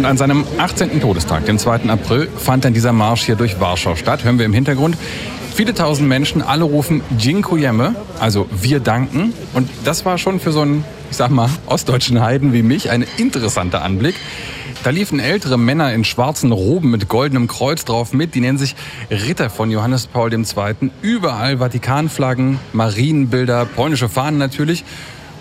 Und 0.00 0.06
an 0.06 0.16
seinem 0.16 0.46
18. 0.56 0.98
Todestag, 1.02 1.44
dem 1.44 1.58
2. 1.58 1.90
April, 1.90 2.26
fand 2.34 2.64
dann 2.64 2.72
dieser 2.72 2.90
Marsch 2.90 3.26
hier 3.26 3.36
durch 3.36 3.60
Warschau 3.60 3.96
statt. 3.96 4.24
Hören 4.24 4.38
wir 4.38 4.46
im 4.46 4.54
Hintergrund. 4.54 4.96
Viele 5.54 5.74
tausend 5.74 6.08
Menschen, 6.08 6.40
alle 6.40 6.64
rufen 6.64 7.02
Dziękujemy, 7.18 7.90
also 8.18 8.46
wir 8.50 8.80
danken. 8.80 9.34
Und 9.52 9.68
das 9.84 10.06
war 10.06 10.16
schon 10.16 10.40
für 10.40 10.52
so 10.52 10.62
einen, 10.62 10.86
ich 11.10 11.18
sag 11.18 11.30
mal, 11.30 11.50
ostdeutschen 11.66 12.22
Heiden 12.22 12.54
wie 12.54 12.62
mich 12.62 12.88
ein 12.88 13.04
interessanter 13.18 13.82
Anblick. 13.82 14.14
Da 14.84 14.88
liefen 14.88 15.20
ältere 15.20 15.58
Männer 15.58 15.92
in 15.92 16.04
schwarzen 16.04 16.50
Roben 16.50 16.90
mit 16.90 17.10
goldenem 17.10 17.46
Kreuz 17.46 17.84
drauf 17.84 18.14
mit. 18.14 18.34
Die 18.34 18.40
nennen 18.40 18.56
sich 18.56 18.76
Ritter 19.10 19.50
von 19.50 19.70
Johannes 19.70 20.06
Paul 20.06 20.32
II. 20.32 20.90
Überall 21.02 21.58
Vatikanflaggen, 21.58 22.58
Marienbilder, 22.72 23.66
polnische 23.66 24.08
Fahnen 24.08 24.38
natürlich. 24.38 24.82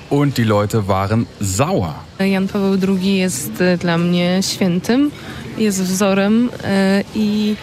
Und 0.10 0.38
die 0.38 0.44
Leute 0.44 0.88
waren 0.88 1.28
sauer. 1.39 1.96
Jan 2.20 2.48
Paweł 2.48 2.78
II 2.88 3.18
jest 3.18 3.62
e, 3.62 3.78
dla 3.78 3.98
mnie 3.98 4.39
świętym, 4.44 5.12
jest 5.58 5.84
wzorem 5.84 6.50
e, 6.63 7.04
i 7.16 7.56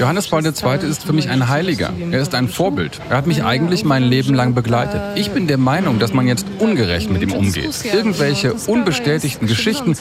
Johannes 0.00 0.28
Paul 0.28 0.42
II. 0.42 0.88
ist 0.88 1.04
für 1.04 1.12
mich 1.12 1.28
ein 1.28 1.48
Heiliger. 1.48 1.90
Er 2.10 2.22
ist 2.22 2.34
ein 2.34 2.48
Vorbild. 2.48 2.98
Er 3.10 3.18
hat 3.18 3.26
mich 3.26 3.44
eigentlich 3.44 3.84
mein 3.84 4.02
Leben 4.02 4.34
lang 4.34 4.54
begleitet. 4.54 5.00
Ich 5.16 5.30
bin 5.30 5.46
der 5.46 5.58
Meinung, 5.58 5.98
dass 5.98 6.14
man 6.14 6.26
jetzt 6.26 6.46
ungerecht 6.58 7.10
mit 7.10 7.20
ihm 7.22 7.32
umgeht. 7.32 7.68
Irgendwelche 7.92 8.54
unbestätigten 8.66 9.46
Geschichten 9.46 9.96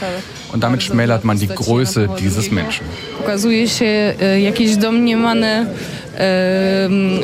und 0.54 0.64
damit 0.64 0.84
schmälert 0.84 1.26
man 1.26 1.38
die 1.38 1.48
Größe 1.48 2.10
dieses 2.20 2.52
Menschen. 2.52 2.86
Pokazuje 3.18 3.68
się 3.68 4.14
e, 4.22 4.40
jakieś 4.42 4.78
domniemane 4.78 5.62
e, 5.62 5.99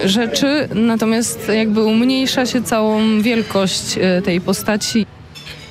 rzeczy, 0.05 0.69
natomiast 0.75 1.51
jakby 1.55 1.83
umniejsza 1.83 2.45
się 2.45 2.61
całą 2.61 3.21
wielkość 3.21 3.97
e, 3.97 4.21
tej 4.21 4.41
postaci. 4.41 5.05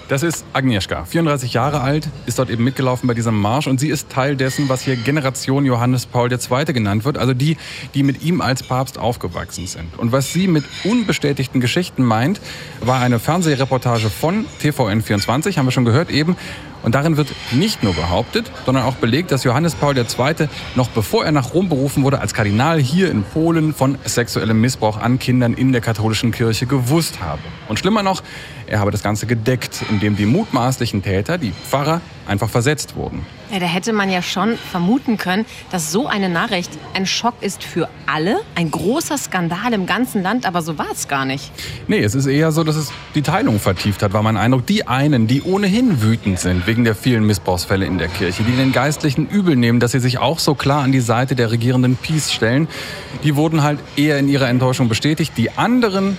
Das 0.09 0.23
ist 0.23 0.45
Agnieszka, 0.53 1.07
34 1.11 1.47
Jahre 1.47 1.81
alt, 1.81 2.09
ist 2.27 2.39
dort 2.39 2.51
eben 2.51 2.63
mitgelaufen 2.63 3.07
bei 3.07 3.15
diesem 3.15 3.41
Marsch 3.41 3.67
und 3.67 3.81
sie 3.81 3.89
ist 3.89 4.11
Teil 4.11 4.37
dessen, 4.37 4.69
was 4.69 4.83
hier 4.83 4.97
Generation 4.97 5.65
Johannes 5.65 6.05
Paul 6.05 6.31
II. 6.31 6.65
genannt 6.75 7.07
wird, 7.07 7.17
also 7.17 7.33
die, 7.33 7.57
die 7.95 8.03
mit 8.03 8.23
ihm 8.23 8.43
als 8.43 8.63
Papst 8.63 8.99
aufgewachsen 8.99 9.67
sind. 9.67 9.99
Und 9.99 10.13
was 10.13 10.31
sie 10.31 10.47
mit 10.47 10.65
unbestätigten 10.85 11.63
Geschichten 11.63 12.03
meint, 12.03 12.39
war 12.81 13.01
eine 13.01 13.19
Fernsehreportage 13.19 14.11
von 14.11 14.45
TVN24, 14.63 15.57
haben 15.57 15.67
wir 15.67 15.73
schon 15.73 15.87
gehört 15.87 16.11
eben, 16.11 16.37
und 16.85 16.95
darin 16.95 17.17
wird 17.17 17.29
nicht 17.51 17.83
nur 17.83 17.95
behauptet, 17.95 18.51
sondern 18.67 18.85
auch 18.85 18.95
belegt, 18.97 19.33
dass 19.33 19.43
Johannes 19.43 19.75
Paul 19.75 19.97
II. 19.97 20.05
noch 20.75 20.89
bevor 20.89 21.25
er 21.25 21.33
nach 21.33 21.55
Rom 21.55 21.69
berufen 21.69 22.05
wurde, 22.05 22.21
als 22.21 22.35
Kardinal 22.35 22.79
hier 22.79 23.11
in 23.11 23.25
Polen 23.25 23.73
von 23.73 23.99
sexuellem 24.05 24.61
Missbrauch 24.61 24.99
an 24.99 25.19
Kindern 25.19 25.55
in 25.55 25.73
der 25.73 25.81
katholischen 25.81 26.31
Kirche 26.31 26.67
gewusst 26.67 27.21
habe. 27.21 27.41
Und 27.69 27.79
schlimmer 27.79 28.03
noch, 28.03 28.23
er 28.67 28.81
habe 28.81 28.91
das 28.91 29.03
Ganze 29.03 29.27
gedeckt, 29.27 29.83
indem 29.91 30.17
die 30.17 30.27
mutmaßlichen 30.27 31.03
Täter, 31.03 31.39
die 31.39 31.53
Pfarrer, 31.53 32.03
einfach 32.27 32.51
versetzt 32.51 32.97
wurden. 32.97 33.25
Ja, 33.51 33.59
da 33.59 33.67
hätte 33.67 33.93
man 33.93 34.11
ja 34.11 34.23
schon 34.23 34.57
vermuten 34.57 35.19
können, 35.19 35.45
dass 35.71 35.93
so 35.93 36.07
eine 36.07 36.29
Nachricht 36.29 36.71
ein 36.95 37.07
Schock 37.07 37.35
ist 37.41 37.63
für 37.63 37.89
alle, 38.07 38.41
ein 38.55 38.71
großer 38.71 39.19
Skandal 39.19 39.73
im 39.73 39.87
ganzen 39.87 40.23
Land, 40.23 40.47
aber 40.47 40.63
so 40.63 40.79
war 40.79 40.91
es 40.93 41.09
gar 41.09 41.25
nicht. 41.25 41.53
Nee, 41.87 42.01
es 42.01 42.15
ist 42.15 42.27
eher 42.27 42.53
so, 42.53 42.65
dass 42.65 42.77
es 42.77 42.91
die 43.15 43.23
Teilung 43.23 43.61
vertieft 43.61 44.03
hat, 44.03 44.13
war 44.13 44.23
mein 44.23 44.37
Eindruck. 44.37 44.67
Die 44.67 44.87
einen, 44.89 45.27
die 45.27 45.43
ohnehin 45.43 46.03
wütend 46.03 46.41
sind 46.41 46.67
wegen 46.67 46.85
der 46.85 46.95
vielen 46.95 47.27
Missbrauchsfälle 47.27 47.85
in 47.85 47.99
der 47.99 48.09
Kirche, 48.09 48.43
die 48.43 48.57
den 48.57 48.73
Geistlichen 48.73 49.29
übel 49.29 49.57
nehmen, 49.57 49.79
dass 49.79 49.93
sie 49.93 50.01
sich 50.01 50.19
auch 50.19 50.39
so 50.39 50.55
klar 50.55 50.83
an 50.83 50.93
die 50.93 51.01
Seite 51.01 51.35
der 51.35 51.51
regierenden 51.51 51.97
Peace 51.97 52.33
stellen, 52.33 52.67
die 53.23 53.37
wurden 53.37 53.63
halt 53.63 53.79
eher 53.97 54.19
in 54.19 54.29
ihrer 54.29 54.49
Enttäuschung 54.49 54.89
bestätigt. 54.89 55.33
Die 55.37 55.51
anderen 55.51 56.17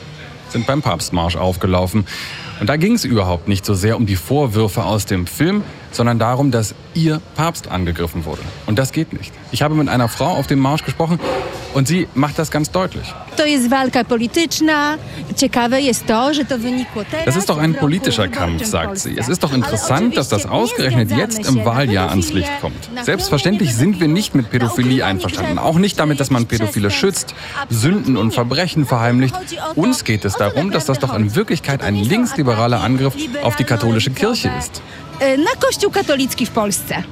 sind 0.50 0.68
beim 0.68 0.82
Papstmarsch 0.82 1.36
aufgelaufen. 1.36 2.06
Und 2.60 2.70
da 2.70 2.78
ging 2.78 2.94
es 2.94 3.04
überhaupt 3.04 3.48
nicht 3.48 3.66
so 3.66 3.74
sehr 3.74 3.98
um 3.98 4.06
die 4.06 4.16
Vorwürfe 4.16 4.84
aus 4.84 5.06
dem 5.06 5.28
Film, 5.28 5.64
sondern 5.92 6.20
darum, 6.20 6.52
dass 6.52 6.76
ihr 6.94 7.22
Papst 7.36 7.70
angegriffen 7.70 8.26
wurde. 8.26 8.42
Und 8.66 8.80
das 8.80 8.92
geht 8.92 9.14
nicht. 9.14 9.34
Ich 9.52 9.62
habe 9.62 9.76
mit 9.76 9.90
einer 9.90 10.08
Frau 10.08 10.28
auf 10.28 10.48
dem 10.48 10.60
Marsch 10.60 10.84
gesprochen 10.84 11.20
und 11.76 11.88
sie 11.88 12.08
macht 12.16 12.40
das 12.40 12.50
ganz 12.52 12.72
deutlich. 12.72 13.14
Das 17.26 17.36
ist 17.36 17.50
doch 17.50 17.58
ein 17.58 17.74
politischer 17.76 18.28
Kampf, 18.30 18.66
sagt 18.66 18.98
sie. 18.98 19.18
Es 19.18 19.28
ist 19.28 19.44
doch 19.44 19.52
interessant, 19.52 20.16
dass 20.16 20.30
das 20.30 20.46
ausgerechnet 20.46 21.12
jetzt 21.12 21.46
im 21.46 21.66
Wahljahr 21.66 22.10
ans 22.10 22.32
Licht 22.32 22.50
kommt. 22.62 22.90
Selbstverständlich 23.04 23.76
sind 23.76 24.00
wir 24.00 24.08
nicht 24.08 24.36
mit 24.36 24.50
Pädophilie 24.50 25.06
einverstanden. 25.06 25.60
Auch 25.60 25.76
nicht 25.76 26.00
damit, 26.00 26.22
dass 26.22 26.32
man 26.32 26.46
Pädophile 26.46 26.90
schützt, 26.90 27.36
Sünden 27.70 28.16
und 28.16 28.34
Verbrechen 28.34 28.86
verheimlicht. 28.86 29.36
Uns 29.76 30.06
geht 30.06 30.24
es 30.24 30.36
darum, 30.36 30.72
dass 30.72 30.86
das 30.86 31.00
doch 31.00 31.14
in 31.14 31.36
Wirklichkeit 31.36 31.84
ein 31.84 31.96
linksliberaler 31.96 32.82
Angriff 32.82 33.16
auf 33.44 33.58
die 33.58 33.66
katholische 33.66 34.12
Kirche 34.12 34.50
ist. 34.58 34.82
E, 35.20 35.38
Na 35.38 35.52
Kościół 35.60 35.92
katolicki 35.92 36.46
w 36.46 36.52
Polsce. 36.52 37.04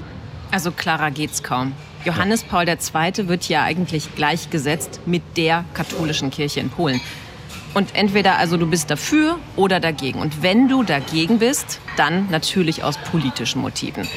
Also 0.52 0.72
klarer 0.72 1.12
geht's 1.12 1.42
kaum. 1.42 1.74
Johannes 2.06 2.44
Paul 2.44 2.68
II. 2.68 3.28
wird 3.28 3.48
ja 3.48 3.64
eigentlich 3.64 4.16
gleichgesetzt 4.16 5.02
mit 5.06 5.24
der 5.38 5.64
katholischen 5.74 6.32
Kirche 6.32 6.60
in 6.60 6.70
Polen. 6.70 7.00
Und 7.74 7.96
entweder 7.96 8.38
also 8.38 8.58
du 8.58 8.68
bist 8.68 8.92
dafür 8.92 9.40
oder 9.56 9.80
dagegen. 9.80 10.20
Und 10.20 10.44
wenn 10.44 10.68
du 10.68 10.84
dagegen 10.84 11.40
bist, 11.40 11.80
dann 11.98 12.30
natürlich 12.30 12.84
aus 12.84 12.98
politischen 12.98 13.62
Motiven. 13.62 14.08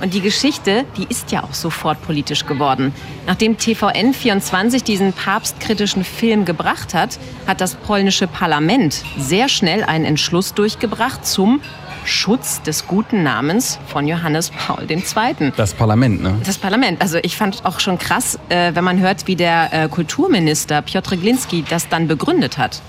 Und 0.00 0.14
die 0.14 0.20
Geschichte, 0.20 0.84
die 0.96 1.06
ist 1.08 1.30
ja 1.30 1.44
auch 1.44 1.54
sofort 1.54 2.02
politisch 2.02 2.44
geworden. 2.44 2.92
Nachdem 3.26 3.56
TVN24 3.56 4.82
diesen 4.82 5.12
papstkritischen 5.12 6.02
Film 6.02 6.44
gebracht 6.44 6.92
hat, 6.92 7.20
hat 7.46 7.60
das 7.60 7.76
polnische 7.76 8.26
Parlament 8.26 9.04
sehr 9.16 9.48
schnell 9.48 9.84
einen 9.84 10.04
Entschluss 10.04 10.54
durchgebracht 10.54 11.24
zum 11.24 11.60
Schutz 12.04 12.62
des 12.62 12.86
guten 12.86 13.22
Namens 13.22 13.78
von 13.86 14.06
Johannes 14.06 14.50
Paul 14.50 14.90
II. 14.90 15.52
Das 15.56 15.74
Parlament, 15.74 16.22
ne? 16.22 16.34
Das 16.44 16.58
Parlament. 16.58 17.00
Also 17.00 17.18
ich 17.22 17.36
fand 17.36 17.64
auch 17.64 17.80
schon 17.80 17.98
krass, 17.98 18.38
äh, 18.48 18.74
wenn 18.74 18.84
man 18.84 19.00
hört, 19.00 19.26
wie 19.26 19.36
der 19.36 19.72
äh, 19.72 19.88
Kulturminister 19.88 20.82
Piotr 20.82 21.16
Glinski 21.16 21.64
das 21.68 21.88
dann 21.88 22.08
begründet 22.08 22.58
hat. 22.58 22.82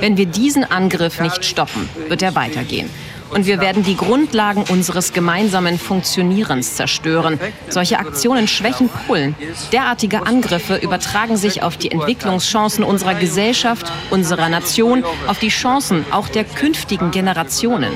Wenn 0.00 0.16
wir 0.16 0.26
diesen 0.26 0.64
Angriff 0.64 1.20
nicht 1.20 1.44
stoppen, 1.44 1.88
wird 2.08 2.22
er 2.22 2.34
weitergehen. 2.34 2.90
Und 3.34 3.46
wir 3.46 3.60
werden 3.60 3.82
die 3.82 3.96
Grundlagen 3.96 4.64
unseres 4.68 5.12
gemeinsamen 5.12 5.78
Funktionierens 5.78 6.76
zerstören. 6.76 7.40
Solche 7.68 7.98
Aktionen 7.98 8.46
schwächen 8.46 8.88
Polen. 8.88 9.34
Derartige 9.72 10.24
Angriffe 10.26 10.76
übertragen 10.76 11.36
sich 11.36 11.62
auf 11.62 11.76
die 11.76 11.90
Entwicklungschancen 11.90 12.84
unserer 12.84 13.14
Gesellschaft, 13.14 13.90
unserer 14.10 14.48
Nation, 14.48 15.04
auf 15.26 15.40
die 15.40 15.48
Chancen 15.48 16.04
auch 16.12 16.28
der 16.28 16.44
künftigen 16.44 17.10
Generationen. 17.10 17.90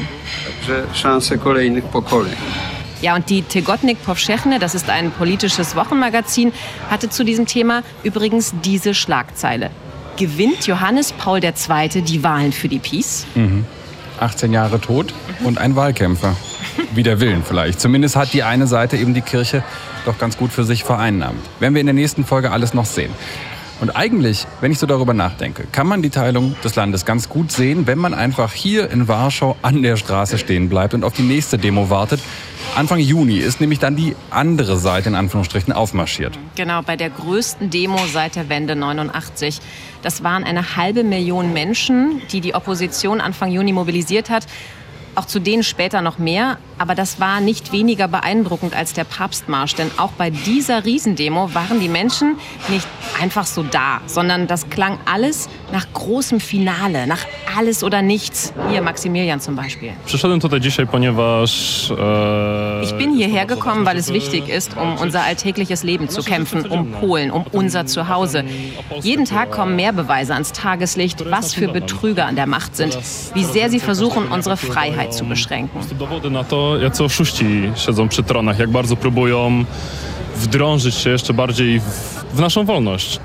Ja, 3.01 3.15
und 3.15 3.31
die 3.31 3.43
Tygodnik 3.43 4.03
Powszechne, 4.03 4.59
das 4.59 4.75
ist 4.75 4.91
ein 4.91 5.13
politisches 5.13 5.77
Wochenmagazin, 5.77 6.53
hatte 6.91 7.09
zu 7.11 7.25
diesem 7.25 7.47
Thema 7.47 7.85
übrigens 8.03 8.55
diese 8.65 8.93
Schlagzeile. 8.93 9.71
Gewinnt 10.17 10.67
Johannes 10.67 11.13
Paul 11.13 11.41
II. 11.45 12.03
die 12.03 12.25
Wahlen 12.25 12.53
für 12.53 12.67
die 12.67 12.81
Peace? 12.81 13.25
18 14.21 14.53
Jahre 14.53 14.81
tot 14.81 15.15
und 15.45 15.59
ein 15.59 15.77
Wahlkämpfer. 15.77 16.37
Wider 16.95 17.21
Willen 17.21 17.43
vielleicht. 17.45 17.81
Zumindest 17.81 18.17
hat 18.17 18.33
die 18.33 18.43
eine 18.43 18.67
Seite 18.67 18.97
eben 18.97 19.15
die 19.15 19.21
Kirche 19.21 19.63
doch 20.05 20.19
ganz 20.19 20.37
gut 20.37 20.53
für 20.53 20.65
sich 20.65 20.85
vereinnahmt. 20.85 21.41
Werden 21.61 21.75
wir 21.75 21.81
in 21.81 21.87
der 21.87 21.95
nächsten 21.95 22.25
Folge 22.25 22.51
alles 22.51 22.75
noch 22.75 22.87
sehen. 22.87 23.13
Und 23.81 23.91
eigentlich, 23.91 24.47
wenn 24.61 24.73
ich 24.73 24.79
so 24.79 24.87
darüber 24.87 25.15
nachdenke, 25.15 25.65
kann 25.71 25.87
man 25.87 26.03
die 26.03 26.11
Teilung 26.11 26.57
des 26.65 26.75
Landes 26.75 27.05
ganz 27.05 27.29
gut 27.29 27.53
sehen, 27.53 27.87
wenn 27.87 27.99
man 27.99 28.13
einfach 28.13 28.53
hier 28.53 28.91
in 28.91 29.07
Warschau 29.07 29.57
an 29.63 29.83
der 29.83 29.97
Straße 29.97 30.37
stehen 30.37 30.69
bleibt 30.69 30.95
und 30.95 31.05
auf 31.05 31.13
die 31.13 31.23
nächste 31.23 31.59
Demo 31.59 31.89
wartet. 31.89 32.21
Anfang 32.75 32.99
Juni 32.99 33.39
ist 33.39 33.61
nämlich 33.61 33.79
dann 33.79 33.95
die 33.95 34.17
andere 34.31 34.79
Seite 34.79 35.09
in 35.09 35.15
Anführungsstrichen 35.15 35.73
aufmarschiert. 35.73 36.37
Genau, 36.57 36.83
bei 36.83 36.97
der 36.97 37.11
größten 37.11 37.71
Demo 37.71 37.99
seit 38.13 38.35
der 38.35 38.49
Wende 38.49 38.75
89. 38.75 39.61
Das 40.03 40.25
waren 40.25 40.43
eine 40.43 40.77
halbe 40.77 41.05
Million 41.05 41.53
Menschen, 41.53 42.21
die 42.33 42.41
die 42.41 42.55
Opposition 42.55 43.21
Anfang 43.21 43.53
Juni 43.53 43.73
mobilisiert 43.73 44.29
hat. 44.29 44.47
Auch 45.15 45.25
zu 45.25 45.39
denen 45.39 45.63
später 45.63 46.01
noch 46.01 46.19
mehr. 46.19 46.59
Aber 46.79 46.95
das 46.95 47.21
war 47.21 47.41
nicht 47.41 47.73
weniger 47.73 48.09
beeindruckend 48.09 48.75
als 48.75 48.93
der 48.93 49.05
Papstmarsch. 49.05 49.75
Denn 49.75 49.91
auch 49.99 50.13
bei 50.13 50.31
dieser 50.31 50.85
Riesendemo 50.85 51.55
waren 51.55 51.81
die 51.81 51.89
Menschen 51.89 52.37
nicht 52.69 52.87
einfach 53.21 53.47
so 53.47 53.63
da, 53.63 54.01
sondern 54.07 54.47
das 54.47 54.71
klang 54.71 54.99
alles 55.05 55.49
nach 55.73 55.87
großem 55.93 56.41
Finale, 56.41 57.07
nach 57.07 57.21
alles 57.57 57.83
oder 57.83 58.03
nichts. 58.03 58.53
Hier 58.71 58.83
Maximilian 58.83 59.41
zum 59.41 59.57
Beispiel. 59.57 59.93
Przyszedłem 60.07 60.41
tutaj 60.41 60.61
dzisiaj, 60.61 60.87
ponieważ... 60.87 61.91
E, 61.91 62.83
Ich 62.83 62.95
bin 62.95 63.15
hierher 63.17 63.47
gekommen, 63.47 63.85
weil 63.85 63.97
es 63.97 64.13
wichtig 64.13 64.49
ist, 64.49 64.77
um 64.77 64.97
unser 64.99 65.23
alltägliches 65.25 65.83
Leben 65.83 66.09
zu 66.09 66.23
kämpfen, 66.23 66.65
um 66.67 66.93
Polen, 66.93 67.31
um 67.31 67.45
unser 67.53 67.87
Zuhause. 67.87 68.45
Jeden 69.03 69.25
Tag 69.25 69.51
kommen 69.51 69.77
mehr 69.77 69.93
Beweise 69.93 70.33
ans 70.35 70.53
Tageslicht, 70.53 71.31
was 71.31 71.55
für 71.55 71.69
Betrüger 71.69 72.27
an 72.27 72.37
der 72.37 72.47
Macht 72.47 72.77
sind, 72.77 72.97
wie 73.35 73.45
sehr 73.45 73.71
sie 73.71 73.81
versuchen, 73.81 74.29
unsere 74.29 74.57
Freiheit 74.57 75.13
zu 75.13 75.25
beschränken. 75.25 75.81
Jacy 76.77 77.05
oszuści 77.05 77.71
siedzą 77.75 78.09
przy 78.09 78.23
tronach, 78.23 78.59
jak 78.59 78.71
bardzo 78.71 78.97
próbują 78.97 79.65
wdrążyć 80.37 80.95
się 80.95 81.11
jeszcze 81.11 81.35
bardziej 81.35 81.81
w, 81.81 81.85
w 82.35 82.41
naszą 82.41 82.65
wolność. 82.65 83.21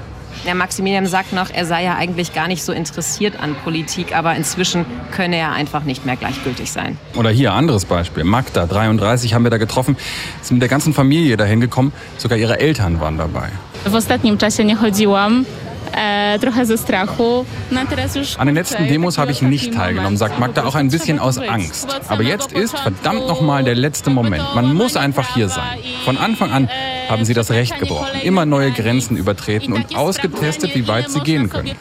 Der 0.46 0.56
Maximilian 0.56 1.08
sagt 1.08 1.32
noch, 1.34 1.52
er 1.56 1.66
sei 1.66 1.84
ja 1.84 1.96
eigentlich 1.96 2.34
gar 2.34 2.48
nicht 2.50 2.64
so 2.64 2.74
interessiert 2.74 3.36
an 3.40 3.56
Politik, 3.64 4.14
aber 4.14 4.36
inzwischen 4.36 4.86
könne 5.16 5.38
er 5.38 5.54
einfach 5.54 5.86
nicht 5.86 6.06
mehr 6.06 6.18
gleichgültig 6.18 6.70
sein. 6.70 6.98
Oder 7.16 7.30
hier 7.30 7.54
anderes 7.54 7.86
Beispiel. 7.86 8.26
Magda, 8.26 8.66
33, 8.66 9.34
haben 9.34 9.44
wir 9.46 9.52
da 9.52 9.58
getroffen, 9.58 9.96
ist 10.42 10.52
mit 10.52 10.62
der 10.62 10.70
ganzen 10.70 10.94
Familie 10.94 11.38
dahin 11.38 11.62
gekommen. 11.62 11.94
Sogar 12.18 12.38
ihre 12.38 12.60
Eltern 12.60 13.00
waren 13.00 13.18
dabei. 13.18 13.50
W 13.86 13.96
ostatnim 13.96 14.38
czasie 14.38 14.66
nie 14.66 14.76
chodziłam, 14.76 15.46
e, 15.94 16.40
trochę 16.40 16.66
ze 16.66 16.78
strachu. 16.78 17.46
No 17.72 17.82
a 17.82 17.86
teraz 17.86 18.16
już 18.16 18.36
An 18.38 18.48
den 18.48 18.56
letzten 18.56 18.88
Demos 18.88 19.18
habe 19.18 19.32
ich 19.32 19.42
nicht 19.42 19.74
teilgenommen, 19.74 20.18
sagt 20.18 20.40
Magda, 20.40 20.64
auch 20.66 20.76
ein 20.76 20.90
bisschen 20.90 21.20
aus 21.20 21.38
Angst. 21.38 21.88
Aber 22.08 22.24
jetzt 22.24 22.52
ist 22.52 22.78
verdammt 22.78 23.28
nochmal 23.28 23.64
der 23.64 23.76
letzte 23.76 24.10
Moment. 24.10 24.44
Man 24.56 24.74
muss 24.74 24.96
einfach 24.96 25.36
hier 25.36 25.50
sein. 25.50 25.80
Von 26.06 26.18
Anfang 26.18 26.52
an 26.52 26.70
haben 27.10 27.26
sie 27.26 27.34
das 27.34 27.52
Recht 27.52 27.80
gebrochen, 27.80 28.22
immer 28.24 28.46
neue 28.46 28.72
Grenzen 28.72 29.18
übertreten 29.18 29.74
und 29.74 29.96
ausgetestet, 29.96 30.76
wie 30.76 30.88
weit 30.88 31.10
sie 31.12 31.20
gehen 31.20 31.50
können. 31.50 31.72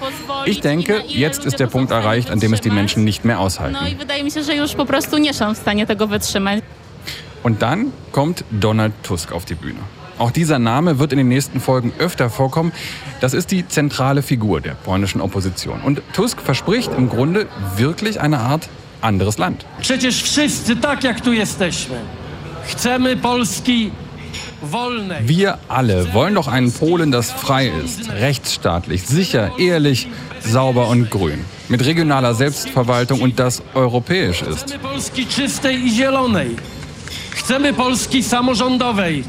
Ich 0.45 0.61
denke, 0.61 1.03
jetzt 1.07 1.45
ist 1.45 1.61
der 1.61 1.67
Punkt 1.67 1.91
erreicht, 1.91 2.31
an 2.31 2.41
dem 2.41 2.53
es 2.53 2.61
die 2.61 2.71
Menschen 2.71 3.05
nicht 3.05 3.25
mehr 3.25 3.41
aushalten. 3.41 3.77
Und 7.43 7.63
dann 7.63 7.93
kommt 8.13 8.45
Donald 8.51 8.93
Tusk 9.03 9.33
auf 9.33 9.45
die 9.45 9.55
Bühne. 9.55 9.81
Auch 10.23 10.31
dieser 10.31 10.61
Name 10.61 11.01
wird 11.01 11.11
in 11.11 11.19
den 11.19 11.27
nächsten 11.27 11.61
Folgen 11.61 11.93
öfter 11.99 12.31
vorkommen. 12.31 12.71
Das 13.21 13.35
ist 13.35 13.51
die 13.51 13.67
zentrale 13.67 14.23
Figur 14.23 14.61
der 14.61 14.75
polnischen 14.75 15.21
Opposition. 15.21 15.81
Und 15.81 16.01
Tusk 16.13 16.41
verspricht 16.41 16.93
im 16.97 17.09
Grunde 17.09 17.49
wirklich 17.77 18.21
eine 18.21 18.39
Art 18.39 18.69
anderes 19.01 19.39
Land. 19.39 19.67
Przecież 19.81 20.23
wszyscy, 20.23 20.77
tak 20.77 21.03
jak 21.03 21.21
tu 21.21 21.33
jesteśmy, 21.33 21.97
chcemy 22.67 23.17
Polski 23.17 23.91
wolnej. 24.63 25.27
Wir 25.27 25.59
alle 25.69 26.15
wollen 26.15 26.35
doch 26.35 26.47
einen 26.47 26.71
Polen, 26.71 27.11
das 27.11 27.33
frei 27.33 27.73
ist, 27.85 28.09
rechtsstaatlich, 28.09 29.03
sicher, 29.03 29.51
ehrlich, 29.59 30.07
sauber 30.41 30.89
und 30.89 31.11
grün. 31.11 31.45
Mit 31.69 31.85
regionaler 31.85 32.35
Selbstverwaltung 32.35 33.23
und 33.23 33.41
das 33.41 33.63
europäisch 33.75 34.43
ist. 34.43 34.67
Chcemy 34.67 34.79
Polski 34.79 35.27
czystej 35.27 35.87
i 35.87 35.91
zielonej. 35.97 36.57
Chcemy 37.31 37.73
Polski 37.73 38.23
samorządowej. 38.23 39.25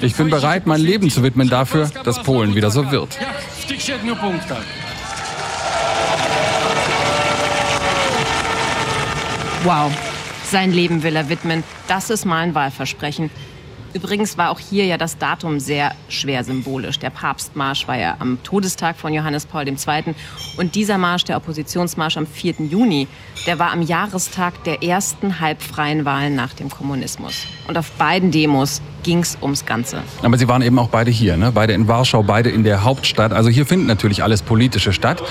Ich 0.00 0.16
bin 0.16 0.30
bereit, 0.30 0.66
mein 0.66 0.80
Leben 0.80 1.10
zu 1.10 1.22
widmen 1.22 1.48
dafür, 1.48 1.90
dass 2.04 2.22
Polen 2.22 2.54
wieder 2.54 2.70
so 2.70 2.90
wird. 2.90 3.18
Wow, 9.64 9.92
sein 10.44 10.72
Leben 10.72 11.02
will 11.02 11.16
er 11.16 11.28
widmen. 11.28 11.64
Das 11.88 12.10
ist 12.10 12.24
mal 12.24 12.38
ein 12.38 12.54
Wahlversprechen. 12.54 13.30
Übrigens 13.96 14.36
war 14.36 14.50
auch 14.50 14.58
hier 14.58 14.84
ja 14.84 14.98
das 14.98 15.16
Datum 15.16 15.58
sehr 15.58 15.94
schwer 16.10 16.44
symbolisch. 16.44 16.98
Der 16.98 17.08
Papstmarsch 17.08 17.88
war 17.88 17.96
ja 17.96 18.16
am 18.18 18.36
Todestag 18.42 18.94
von 18.94 19.14
Johannes 19.14 19.46
Paul 19.46 19.66
II. 19.66 20.14
Und 20.58 20.74
dieser 20.74 20.98
Marsch, 20.98 21.24
der 21.24 21.38
Oppositionsmarsch 21.38 22.18
am 22.18 22.26
4. 22.26 22.56
Juni, 22.68 23.08
der 23.46 23.58
war 23.58 23.72
am 23.72 23.80
Jahrestag 23.80 24.62
der 24.64 24.82
ersten 24.82 25.40
halbfreien 25.40 26.04
Wahlen 26.04 26.34
nach 26.34 26.52
dem 26.52 26.68
Kommunismus. 26.68 27.46
Und 27.68 27.78
auf 27.78 27.90
beiden 27.92 28.30
Demos 28.30 28.82
ging 29.02 29.20
es 29.20 29.38
ums 29.40 29.64
Ganze. 29.64 30.02
Aber 30.22 30.36
sie 30.36 30.46
waren 30.46 30.60
eben 30.60 30.78
auch 30.78 30.90
beide 30.90 31.10
hier, 31.10 31.38
ne? 31.38 31.50
beide 31.52 31.72
in 31.72 31.88
Warschau, 31.88 32.22
beide 32.22 32.50
in 32.50 32.64
der 32.64 32.84
Hauptstadt. 32.84 33.32
Also 33.32 33.48
hier 33.48 33.64
findet 33.64 33.88
natürlich 33.88 34.22
alles 34.22 34.42
Politische 34.42 34.92
statt. 34.92 35.22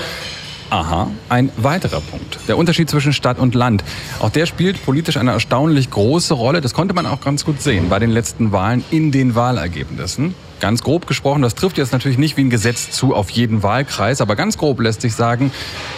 Aha, 0.68 1.10
ein 1.28 1.50
weiterer 1.56 2.00
Punkt. 2.00 2.40
Der 2.48 2.58
Unterschied 2.58 2.90
zwischen 2.90 3.12
Stadt 3.12 3.38
und 3.38 3.54
Land. 3.54 3.84
Auch 4.18 4.30
der 4.30 4.46
spielt 4.46 4.84
politisch 4.84 5.16
eine 5.16 5.30
erstaunlich 5.30 5.90
große 5.90 6.34
Rolle. 6.34 6.60
Das 6.60 6.74
konnte 6.74 6.92
man 6.92 7.06
auch 7.06 7.20
ganz 7.20 7.44
gut 7.44 7.62
sehen 7.62 7.88
bei 7.88 8.00
den 8.00 8.10
letzten 8.10 8.50
Wahlen 8.50 8.84
in 8.90 9.12
den 9.12 9.36
Wahlergebnissen. 9.36 10.34
Ganz 10.58 10.82
grob 10.82 11.06
gesprochen, 11.06 11.42
das 11.42 11.54
trifft 11.54 11.78
jetzt 11.78 11.92
natürlich 11.92 12.18
nicht 12.18 12.36
wie 12.36 12.40
ein 12.40 12.50
Gesetz 12.50 12.90
zu 12.90 13.14
auf 13.14 13.30
jeden 13.30 13.62
Wahlkreis, 13.62 14.20
aber 14.20 14.36
ganz 14.36 14.56
grob 14.56 14.80
lässt 14.80 15.02
sich 15.02 15.14
sagen, 15.14 15.52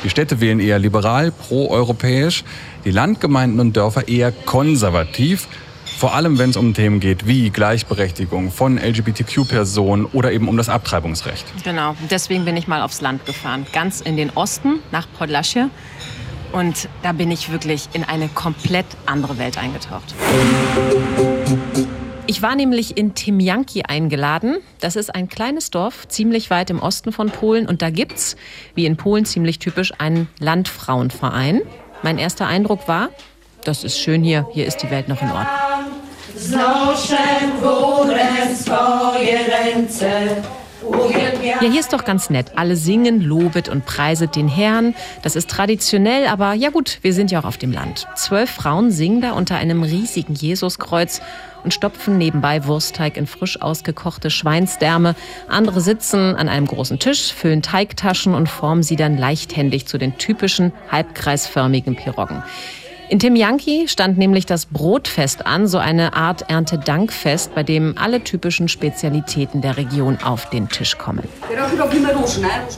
die 0.04 0.10
Städte 0.10 0.40
wählen 0.40 0.58
eher 0.58 0.80
liberal, 0.80 1.30
pro-europäisch, 1.30 2.44
die 2.84 2.90
Landgemeinden 2.90 3.60
und 3.60 3.76
Dörfer 3.76 4.08
eher 4.08 4.32
konservativ. 4.32 5.46
Vor 5.98 6.14
allem, 6.14 6.38
wenn 6.38 6.50
es 6.50 6.56
um 6.56 6.74
Themen 6.74 7.00
geht 7.00 7.26
wie 7.26 7.50
Gleichberechtigung 7.50 8.52
von 8.52 8.78
LGBTQ-Personen 8.78 10.04
oder 10.04 10.30
eben 10.30 10.46
um 10.46 10.56
das 10.56 10.68
Abtreibungsrecht. 10.68 11.44
Genau, 11.64 11.96
deswegen 12.08 12.44
bin 12.44 12.56
ich 12.56 12.68
mal 12.68 12.82
aufs 12.82 13.00
Land 13.00 13.26
gefahren. 13.26 13.66
Ganz 13.72 14.00
in 14.00 14.16
den 14.16 14.30
Osten, 14.30 14.78
nach 14.92 15.08
Podlasche. 15.18 15.70
Und 16.52 16.88
da 17.02 17.10
bin 17.10 17.32
ich 17.32 17.50
wirklich 17.50 17.88
in 17.94 18.04
eine 18.04 18.28
komplett 18.28 18.86
andere 19.06 19.38
Welt 19.38 19.58
eingetaucht. 19.58 20.14
Ich 22.28 22.42
war 22.42 22.54
nämlich 22.54 22.96
in 22.96 23.16
Timjanki 23.16 23.82
eingeladen. 23.82 24.58
Das 24.78 24.94
ist 24.94 25.12
ein 25.12 25.28
kleines 25.28 25.70
Dorf, 25.70 26.06
ziemlich 26.06 26.48
weit 26.48 26.70
im 26.70 26.78
Osten 26.78 27.10
von 27.10 27.30
Polen. 27.30 27.66
Und 27.66 27.82
da 27.82 27.90
gibt's, 27.90 28.36
wie 28.76 28.86
in 28.86 28.96
Polen 28.96 29.24
ziemlich 29.24 29.58
typisch, 29.58 29.92
einen 29.98 30.28
Landfrauenverein. 30.38 31.62
Mein 32.04 32.18
erster 32.18 32.46
Eindruck 32.46 32.86
war, 32.86 33.08
das 33.64 33.84
ist 33.84 33.98
schön 33.98 34.22
hier, 34.22 34.46
hier 34.52 34.66
ist 34.66 34.78
die 34.82 34.90
Welt 34.90 35.08
noch 35.08 35.20
in 35.20 35.28
Ordnung. 35.28 35.46
Ja, 41.42 41.60
hier 41.60 41.80
ist 41.80 41.92
doch 41.92 42.04
ganz 42.04 42.30
nett. 42.30 42.52
Alle 42.56 42.76
singen, 42.76 43.20
lobet 43.20 43.68
und 43.68 43.84
preiset 43.84 44.36
den 44.36 44.48
Herrn. 44.48 44.94
Das 45.22 45.34
ist 45.34 45.50
traditionell, 45.50 46.26
aber 46.28 46.54
ja 46.54 46.70
gut, 46.70 46.98
wir 47.02 47.12
sind 47.12 47.30
ja 47.30 47.40
auch 47.40 47.44
auf 47.44 47.58
dem 47.58 47.72
Land. 47.72 48.06
Zwölf 48.14 48.50
Frauen 48.50 48.90
singen 48.90 49.20
da 49.20 49.32
unter 49.32 49.56
einem 49.56 49.82
riesigen 49.82 50.34
Jesuskreuz 50.34 51.20
und 51.64 51.74
stopfen 51.74 52.16
nebenbei 52.16 52.64
Wurstteig 52.66 53.16
in 53.16 53.26
frisch 53.26 53.60
ausgekochte 53.60 54.30
Schweinsdärme. 54.30 55.16
Andere 55.48 55.80
sitzen 55.80 56.36
an 56.36 56.48
einem 56.48 56.66
großen 56.66 56.98
Tisch, 56.98 57.32
füllen 57.32 57.62
Teigtaschen 57.62 58.34
und 58.34 58.48
formen 58.48 58.82
sie 58.82 58.96
dann 58.96 59.18
leichthändig 59.18 59.86
zu 59.86 59.98
den 59.98 60.16
typischen 60.18 60.72
halbkreisförmigen 60.90 61.96
Piroggen. 61.96 62.42
In 63.10 63.18
Timjanki 63.18 63.88
stand 63.88 64.18
nämlich 64.18 64.44
das 64.44 64.66
Brotfest 64.66 65.46
an, 65.46 65.66
so 65.66 65.78
eine 65.78 66.12
Art 66.12 66.50
Erntedankfest, 66.50 67.54
bei 67.54 67.62
dem 67.62 67.96
alle 67.96 68.22
typischen 68.22 68.68
Spezialitäten 68.68 69.62
der 69.62 69.78
Region 69.78 70.18
auf 70.22 70.50
den 70.50 70.68
Tisch 70.68 70.98
kommen. 70.98 71.26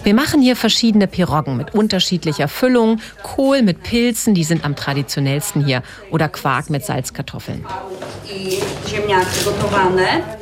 Wir 0.05 0.15
machen 0.15 0.41
hier 0.41 0.55
verschiedene 0.55 1.09
Piroggen 1.09 1.57
mit 1.57 1.75
unterschiedlicher 1.75 2.47
Füllung, 2.47 3.01
Kohl 3.25 3.63
mit 3.63 3.83
Pilzen, 3.83 4.35
die 4.35 4.45
sind 4.45 4.65
am 4.65 4.77
traditionellsten 4.77 5.65
hier, 5.65 5.83
oder 6.13 6.29
Quark 6.29 6.71
mit 6.71 6.85
Salzkartoffeln. 6.85 7.67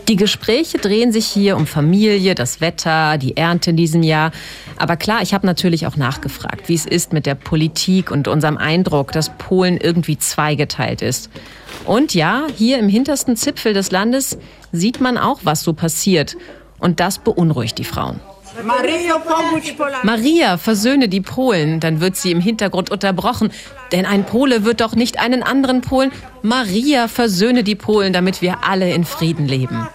Die 0.09 0.17
Gespräche 0.17 0.79
drehen 0.79 1.13
sich 1.13 1.27
hier 1.27 1.57
um 1.57 1.67
Familie, 1.67 2.35
das 2.35 2.61
Wetter, 2.61 3.17
die 3.17 3.37
Ernte 3.39 3.71
in 3.71 3.77
diesem 3.77 4.03
Jahr. 4.03 4.33
Aber 4.77 4.97
klar, 4.97 5.23
ich 5.23 5.35
habe 5.35 5.47
natürlich 5.47 5.87
auch 5.87 5.97
nachgefragt, 5.97 6.69
wie 6.69 6.75
es 6.75 6.87
ist 6.87 7.13
mit 7.13 7.27
der 7.27 7.35
Politik 7.35 8.11
und 8.11 8.29
unserem 8.29 8.59
Eindruck, 8.59 9.13
dass 9.13 9.31
Polen 9.37 9.78
irgendwie 9.83 10.19
zweigeteilt 10.19 11.03
ist. 11.03 11.31
Und 11.85 12.15
ja, 12.15 12.47
hier 12.57 12.79
im 12.79 12.89
hintersten 12.89 13.37
Zipfel 13.37 13.73
des 13.73 13.91
Landes 13.91 14.39
sieht 14.73 15.01
man 15.01 15.19
auch, 15.19 15.41
was 15.45 15.63
so 15.63 15.73
passiert. 15.73 16.37
Und 16.79 17.01
das 17.01 17.19
beunruhigt 17.19 17.79
die 17.79 17.85
Frauen. 17.85 18.21
Maria, 20.03 20.59
versöhne 20.59 21.09
die 21.09 21.21
Polen. 21.21 21.81
Dann 21.81 22.01
wird 22.01 22.17
sie 22.17 22.31
im 22.31 22.41
Hintergrund 22.41 22.91
unterbrochen. 22.91 23.53
Denn 23.93 24.05
ein 24.05 24.25
Pole 24.25 24.65
wird 24.65 24.81
doch 24.81 24.95
nicht 24.95 25.19
einen 25.19 25.43
anderen 25.43 25.81
Polen. 25.81 26.13
Maria, 26.43 27.09
versöhne 27.09 27.65
die 27.65 27.75
Polen, 27.75 28.13
damit 28.13 28.43
wir 28.43 28.65
alle 28.65 28.93
in 28.93 29.05
Frieden 29.05 29.47
leben. 29.47 29.89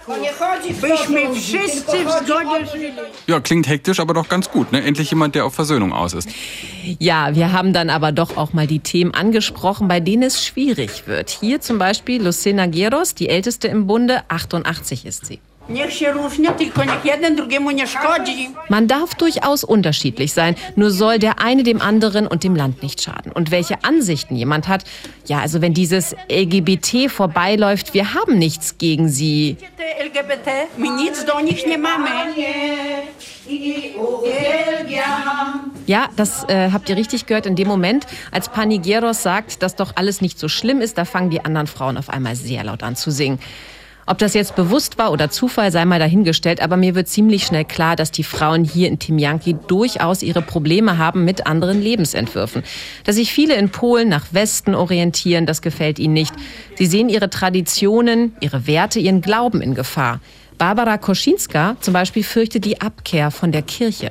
Ja, 3.26 3.40
klingt 3.40 3.68
hektisch, 3.68 4.00
aber 4.00 4.14
doch 4.14 4.28
ganz 4.28 4.50
gut. 4.50 4.72
Ne? 4.72 4.82
Endlich 4.82 5.10
jemand, 5.10 5.34
der 5.34 5.46
auf 5.46 5.54
Versöhnung 5.54 5.92
aus 5.92 6.12
ist. 6.12 6.28
Ja, 6.98 7.34
wir 7.34 7.52
haben 7.52 7.72
dann 7.72 7.90
aber 7.90 8.12
doch 8.12 8.36
auch 8.36 8.52
mal 8.52 8.66
die 8.66 8.80
Themen 8.80 9.14
angesprochen, 9.14 9.88
bei 9.88 10.00
denen 10.00 10.24
es 10.24 10.44
schwierig 10.44 11.06
wird. 11.06 11.30
Hier 11.30 11.60
zum 11.60 11.78
Beispiel 11.78 12.22
Lucena 12.22 12.66
Gieros, 12.66 13.14
die 13.14 13.28
älteste 13.28 13.68
im 13.68 13.86
Bunde, 13.86 14.22
88 14.28 15.06
ist 15.06 15.26
sie. 15.26 15.40
Man 18.68 18.86
darf 18.86 19.14
durchaus 19.14 19.64
unterschiedlich 19.64 20.32
sein, 20.34 20.56
nur 20.76 20.90
soll 20.90 21.18
der 21.18 21.40
eine 21.40 21.62
dem 21.62 21.80
anderen 21.80 22.26
und 22.26 22.44
dem 22.44 22.54
Land 22.54 22.82
nicht 22.82 23.02
schaden. 23.02 23.32
Und 23.32 23.50
welche 23.50 23.82
Ansichten 23.82 24.36
jemand 24.36 24.68
hat, 24.68 24.84
ja, 25.26 25.40
also 25.40 25.62
wenn 25.62 25.72
dieses 25.72 26.14
LGBT 26.30 27.10
vorbeiläuft, 27.10 27.94
wir 27.94 28.12
haben 28.12 28.38
nichts 28.38 28.76
gegen 28.76 29.08
sie. 29.08 29.56
Ja, 35.86 36.08
das 36.16 36.44
äh, 36.48 36.70
habt 36.72 36.88
ihr 36.88 36.96
richtig 36.96 37.26
gehört. 37.26 37.46
In 37.46 37.56
dem 37.56 37.68
Moment, 37.68 38.06
als 38.30 38.48
Panigieros 38.48 39.22
sagt, 39.22 39.62
dass 39.62 39.76
doch 39.76 39.92
alles 39.96 40.20
nicht 40.20 40.38
so 40.38 40.48
schlimm 40.48 40.80
ist, 40.80 40.98
da 40.98 41.04
fangen 41.04 41.30
die 41.30 41.44
anderen 41.44 41.66
Frauen 41.66 41.96
auf 41.96 42.08
einmal 42.08 42.36
sehr 42.36 42.64
laut 42.64 42.82
an 42.82 42.96
zu 42.96 43.10
singen. 43.10 43.38
Ob 44.06 44.18
das 44.18 44.34
jetzt 44.34 44.54
bewusst 44.54 44.98
war 44.98 45.12
oder 45.12 45.30
Zufall, 45.30 45.72
sei 45.72 45.84
mal 45.84 45.98
dahingestellt, 45.98 46.60
aber 46.60 46.76
mir 46.76 46.94
wird 46.94 47.08
ziemlich 47.08 47.44
schnell 47.44 47.64
klar, 47.64 47.96
dass 47.96 48.10
die 48.10 48.24
Frauen 48.24 48.64
hier 48.64 48.88
in 48.88 48.98
Timjanki 48.98 49.56
durchaus 49.66 50.22
ihre 50.22 50.42
Probleme 50.42 50.98
haben 50.98 51.24
mit 51.24 51.46
anderen 51.46 51.80
Lebensentwürfen. 51.80 52.62
Dass 53.04 53.16
sich 53.16 53.32
viele 53.32 53.54
in 53.54 53.70
Polen 53.70 54.08
nach 54.08 54.26
Westen 54.32 54.74
orientieren, 54.74 55.46
das 55.46 55.62
gefällt 55.62 55.98
ihnen 55.98 56.14
nicht. 56.14 56.34
Sie 56.76 56.86
sehen 56.86 57.08
ihre 57.08 57.30
Traditionen, 57.30 58.34
ihre 58.40 58.66
Werte, 58.66 59.00
ihren 59.00 59.22
Glauben 59.22 59.62
in 59.62 59.74
Gefahr. 59.74 60.20
Barbara 60.58 60.98
Koschinska 60.98 61.76
zum 61.80 61.94
Beispiel 61.94 62.22
fürchtet 62.22 62.64
die 62.64 62.80
Abkehr 62.80 63.30
von 63.30 63.50
der 63.50 63.62
Kirche. 63.62 64.10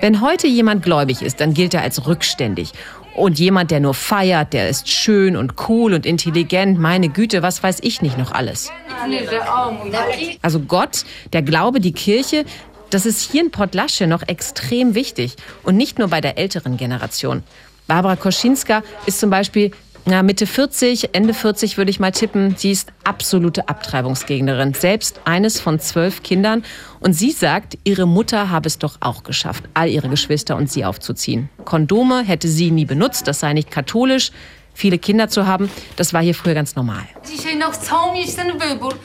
Wenn 0.00 0.20
heute 0.20 0.46
jemand 0.46 0.82
gläubig 0.82 1.22
ist, 1.22 1.40
dann 1.40 1.52
gilt 1.52 1.74
er 1.74 1.82
als 1.82 2.06
rückständig. 2.06 2.72
Und 3.14 3.38
jemand, 3.38 3.70
der 3.70 3.80
nur 3.80 3.94
feiert, 3.94 4.52
der 4.52 4.68
ist 4.68 4.88
schön 4.88 5.36
und 5.36 5.54
cool 5.68 5.92
und 5.92 6.06
intelligent, 6.06 6.78
meine 6.78 7.08
Güte, 7.08 7.42
was 7.42 7.62
weiß 7.62 7.78
ich 7.82 8.00
nicht 8.00 8.16
noch 8.16 8.32
alles. 8.32 8.70
Also 10.40 10.60
Gott, 10.60 11.04
der 11.32 11.42
Glaube, 11.42 11.80
die 11.80 11.92
Kirche, 11.92 12.44
das 12.90 13.04
ist 13.06 13.30
hier 13.30 13.42
in 13.42 13.50
Podlasche 13.50 14.06
noch 14.06 14.22
extrem 14.26 14.94
wichtig. 14.94 15.36
Und 15.62 15.76
nicht 15.76 15.98
nur 15.98 16.08
bei 16.08 16.20
der 16.20 16.38
älteren 16.38 16.76
Generation. 16.76 17.42
Barbara 17.86 18.16
Koschinska 18.16 18.82
ist 19.06 19.20
zum 19.20 19.28
Beispiel 19.28 19.72
Na, 20.04 20.24
Mitte 20.24 20.48
40, 20.48 21.10
Ende 21.14 21.32
40 21.32 21.78
würde 21.78 21.92
ich 21.92 22.00
mal 22.00 22.10
tippen. 22.10 22.56
Sie 22.56 22.72
ist 22.72 22.92
absolute 23.04 23.68
Abtreibungsgegnerin. 23.68 24.74
Selbst 24.74 25.20
eines 25.24 25.60
von 25.60 25.78
zwölf 25.78 26.24
Kindern. 26.24 26.64
Und 26.98 27.12
sie 27.12 27.30
sagt, 27.30 27.78
ihre 27.84 28.06
Mutter 28.06 28.50
habe 28.50 28.66
es 28.66 28.78
doch 28.78 28.96
auch 28.98 29.22
geschafft, 29.22 29.64
all 29.74 29.88
ihre 29.88 30.08
Geschwister 30.08 30.56
und 30.56 30.68
sie 30.68 30.84
aufzuziehen. 30.84 31.50
Kondome 31.64 32.24
hätte 32.24 32.48
sie 32.48 32.72
nie 32.72 32.84
benutzt, 32.84 33.28
das 33.28 33.38
sei 33.38 33.52
nicht 33.52 33.70
katholisch. 33.70 34.32
Viele 34.74 34.98
Kinder 34.98 35.28
zu 35.28 35.46
haben, 35.46 35.70
das 35.96 36.14
war 36.14 36.22
hier 36.22 36.34
früher 36.34 36.54
ganz 36.54 36.74
normal. 36.76 37.02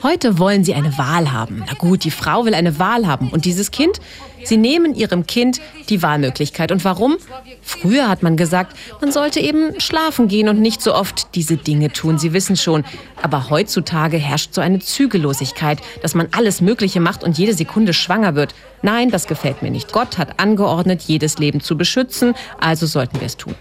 Heute 0.02 0.40
wollen 0.40 0.64
sie 0.64 0.74
eine 0.74 0.98
Wahl 0.98 1.32
haben. 1.32 1.64
Na 1.68 1.74
gut, 1.74 2.06
die 2.06 2.12
Frau 2.12 2.46
will 2.46 2.56
eine 2.56 2.80
Wahl 2.80 3.06
haben. 3.06 3.30
Und 3.30 3.44
dieses 3.46 3.70
Kind, 3.72 4.00
sie 4.48 4.58
nehmen 4.58 4.96
ihrem 4.96 5.28
Kind 5.28 5.62
die 5.90 6.02
Wahlmöglichkeit. 6.02 6.72
Und 6.72 6.84
warum? 6.86 7.18
Früher 7.62 8.10
hat 8.10 8.24
man 8.24 8.38
gesagt, 8.38 8.78
man 9.02 9.12
sollte 9.12 9.40
eben 9.40 9.80
schlafen 9.80 10.28
gehen 10.28 10.50
und 10.50 10.60
nicht 10.60 10.82
so 10.82 10.94
oft 10.94 11.36
diese 11.36 11.58
Dinge 11.58 11.92
tun. 11.92 12.18
Sie 12.18 12.34
wissen 12.34 12.56
schon. 12.56 12.84
Aber 13.22 13.50
heutzutage 13.50 14.18
herrscht 14.18 14.54
so 14.54 14.62
eine 14.62 14.80
Zügellosigkeit, 14.80 15.80
dass 16.02 16.16
man 16.16 16.28
alles 16.32 16.62
Mögliche 16.62 17.00
macht 17.00 17.24
und 17.24 17.38
jede 17.38 17.54
Sekunde 17.54 17.94
schwanger 17.94 18.36
wird. 18.36 18.54
Nein, 18.84 19.10
das 19.10 19.28
gefällt 19.28 19.64
mir 19.64 19.72
nicht. 19.72 19.92
Gott 19.92 20.18
hat 20.20 20.40
angeordnet, 20.40 21.02
jedes 21.02 21.40
Leben 21.40 21.62
zu 21.62 21.78
beschützen, 21.78 22.36
also 22.60 22.86
sollten 22.86 23.20
wir 23.20 23.26
es 23.26 23.36
tun. 23.36 23.56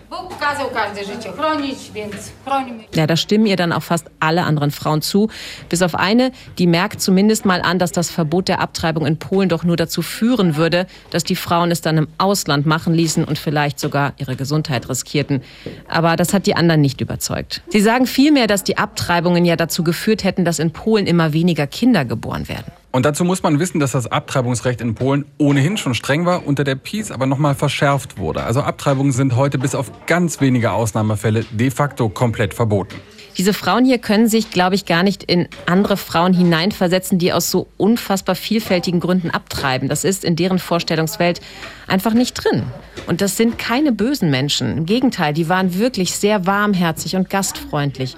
Ja, 2.94 3.06
da 3.06 3.16
stimmen 3.16 3.46
ihr 3.46 3.56
dann 3.56 3.72
auch 3.72 3.82
fast 3.82 4.06
alle 4.20 4.44
anderen 4.44 4.70
Frauen 4.70 5.00
zu. 5.00 5.30
Bis 5.70 5.80
auf 5.80 5.94
eine, 5.94 6.32
die 6.58 6.66
merkt 6.66 7.00
zumindest 7.00 7.46
mal 7.46 7.62
an, 7.62 7.78
dass 7.78 7.92
das 7.92 8.10
Verbot 8.10 8.48
der 8.48 8.60
Abtreibung 8.60 9.06
in 9.06 9.18
Polen 9.18 9.48
doch 9.48 9.64
nur 9.64 9.76
dazu 9.76 10.02
führen 10.02 10.56
würde, 10.56 10.75
dass 11.10 11.24
die 11.24 11.36
Frauen 11.36 11.70
es 11.70 11.80
dann 11.80 11.96
im 11.96 12.08
Ausland 12.18 12.66
machen 12.66 12.92
ließen 12.92 13.24
und 13.24 13.38
vielleicht 13.38 13.80
sogar 13.80 14.12
ihre 14.18 14.36
Gesundheit 14.36 14.88
riskierten. 14.90 15.42
Aber 15.88 16.16
das 16.16 16.34
hat 16.34 16.46
die 16.46 16.54
anderen 16.54 16.82
nicht 16.82 17.00
überzeugt. 17.00 17.62
Sie 17.68 17.80
sagen 17.80 18.06
vielmehr, 18.06 18.46
dass 18.46 18.64
die 18.64 18.76
Abtreibungen 18.76 19.46
ja 19.46 19.56
dazu 19.56 19.82
geführt 19.82 20.24
hätten, 20.24 20.44
dass 20.44 20.58
in 20.58 20.72
Polen 20.72 21.06
immer 21.06 21.32
weniger 21.32 21.66
Kinder 21.66 22.04
geboren 22.04 22.48
werden. 22.48 22.72
Und 22.92 23.04
dazu 23.04 23.24
muss 23.24 23.42
man 23.42 23.58
wissen, 23.58 23.78
dass 23.78 23.92
das 23.92 24.10
Abtreibungsrecht 24.10 24.80
in 24.80 24.94
Polen 24.94 25.26
ohnehin 25.38 25.76
schon 25.76 25.94
streng 25.94 26.24
war, 26.24 26.46
unter 26.46 26.64
der 26.64 26.76
Peace 26.76 27.10
aber 27.10 27.26
nochmal 27.26 27.54
verschärft 27.54 28.18
wurde. 28.18 28.42
Also 28.42 28.62
Abtreibungen 28.62 29.12
sind 29.12 29.36
heute 29.36 29.58
bis 29.58 29.74
auf 29.74 29.90
ganz 30.06 30.40
wenige 30.40 30.72
Ausnahmefälle 30.72 31.44
de 31.50 31.70
facto 31.70 32.08
komplett 32.08 32.54
verboten. 32.54 32.96
Diese 33.38 33.52
Frauen 33.52 33.84
hier 33.84 33.98
können 33.98 34.28
sich, 34.28 34.50
glaube 34.50 34.74
ich, 34.74 34.86
gar 34.86 35.02
nicht 35.02 35.22
in 35.22 35.48
andere 35.66 35.96
Frauen 35.96 36.32
hineinversetzen, 36.32 37.18
die 37.18 37.32
aus 37.32 37.50
so 37.50 37.66
unfassbar 37.76 38.34
vielfältigen 38.34 39.00
Gründen 39.00 39.30
abtreiben. 39.30 39.88
Das 39.88 40.04
ist 40.04 40.24
in 40.24 40.36
deren 40.36 40.58
Vorstellungswelt 40.58 41.40
einfach 41.86 42.14
nicht 42.14 42.32
drin. 42.32 42.62
Und 43.06 43.20
das 43.20 43.36
sind 43.36 43.58
keine 43.58 43.92
bösen 43.92 44.30
Menschen. 44.30 44.78
Im 44.78 44.86
Gegenteil, 44.86 45.34
die 45.34 45.48
waren 45.48 45.78
wirklich 45.78 46.12
sehr 46.12 46.46
warmherzig 46.46 47.14
und 47.14 47.28
gastfreundlich. 47.28 48.16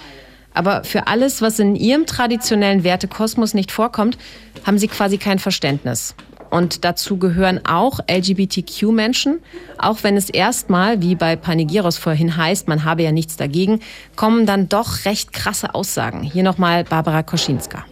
Aber 0.55 0.85
für 0.85 1.07
alles, 1.07 1.43
was 1.43 1.59
in 1.59 1.77
ihrem 1.77 2.07
traditionellen 2.07 2.85
Wertekosmos 2.85 3.55
nicht 3.55 3.73
vorkommt, 3.73 4.19
haben 4.67 4.79
sie 4.79 4.89
quasi 4.89 5.19
kein 5.19 5.39
Verständnis. 5.39 6.15
Und 6.51 6.85
dazu 6.85 7.19
gehören 7.19 7.61
auch 7.65 8.01
LGBTQ-Menschen. 8.11 9.41
Auch 9.79 10.03
wenn 10.03 10.17
es 10.17 10.31
erstmal, 10.31 11.03
wie 11.03 11.15
bei 11.15 11.37
Panegyros 11.37 11.99
vorhin 11.99 12.37
heißt, 12.37 12.69
man 12.69 12.85
habe 12.85 13.03
ja 13.03 13.13
nichts 13.13 13.37
dagegen, 13.37 13.81
kommen 14.17 14.47
dann 14.47 14.69
doch 14.69 15.05
recht 15.05 15.33
krasse 15.33 15.75
Aussagen. 15.75 16.23
Hier 16.23 16.43
nochmal 16.43 16.85
Barbara 16.85 17.23
Koschinska. 17.23 17.85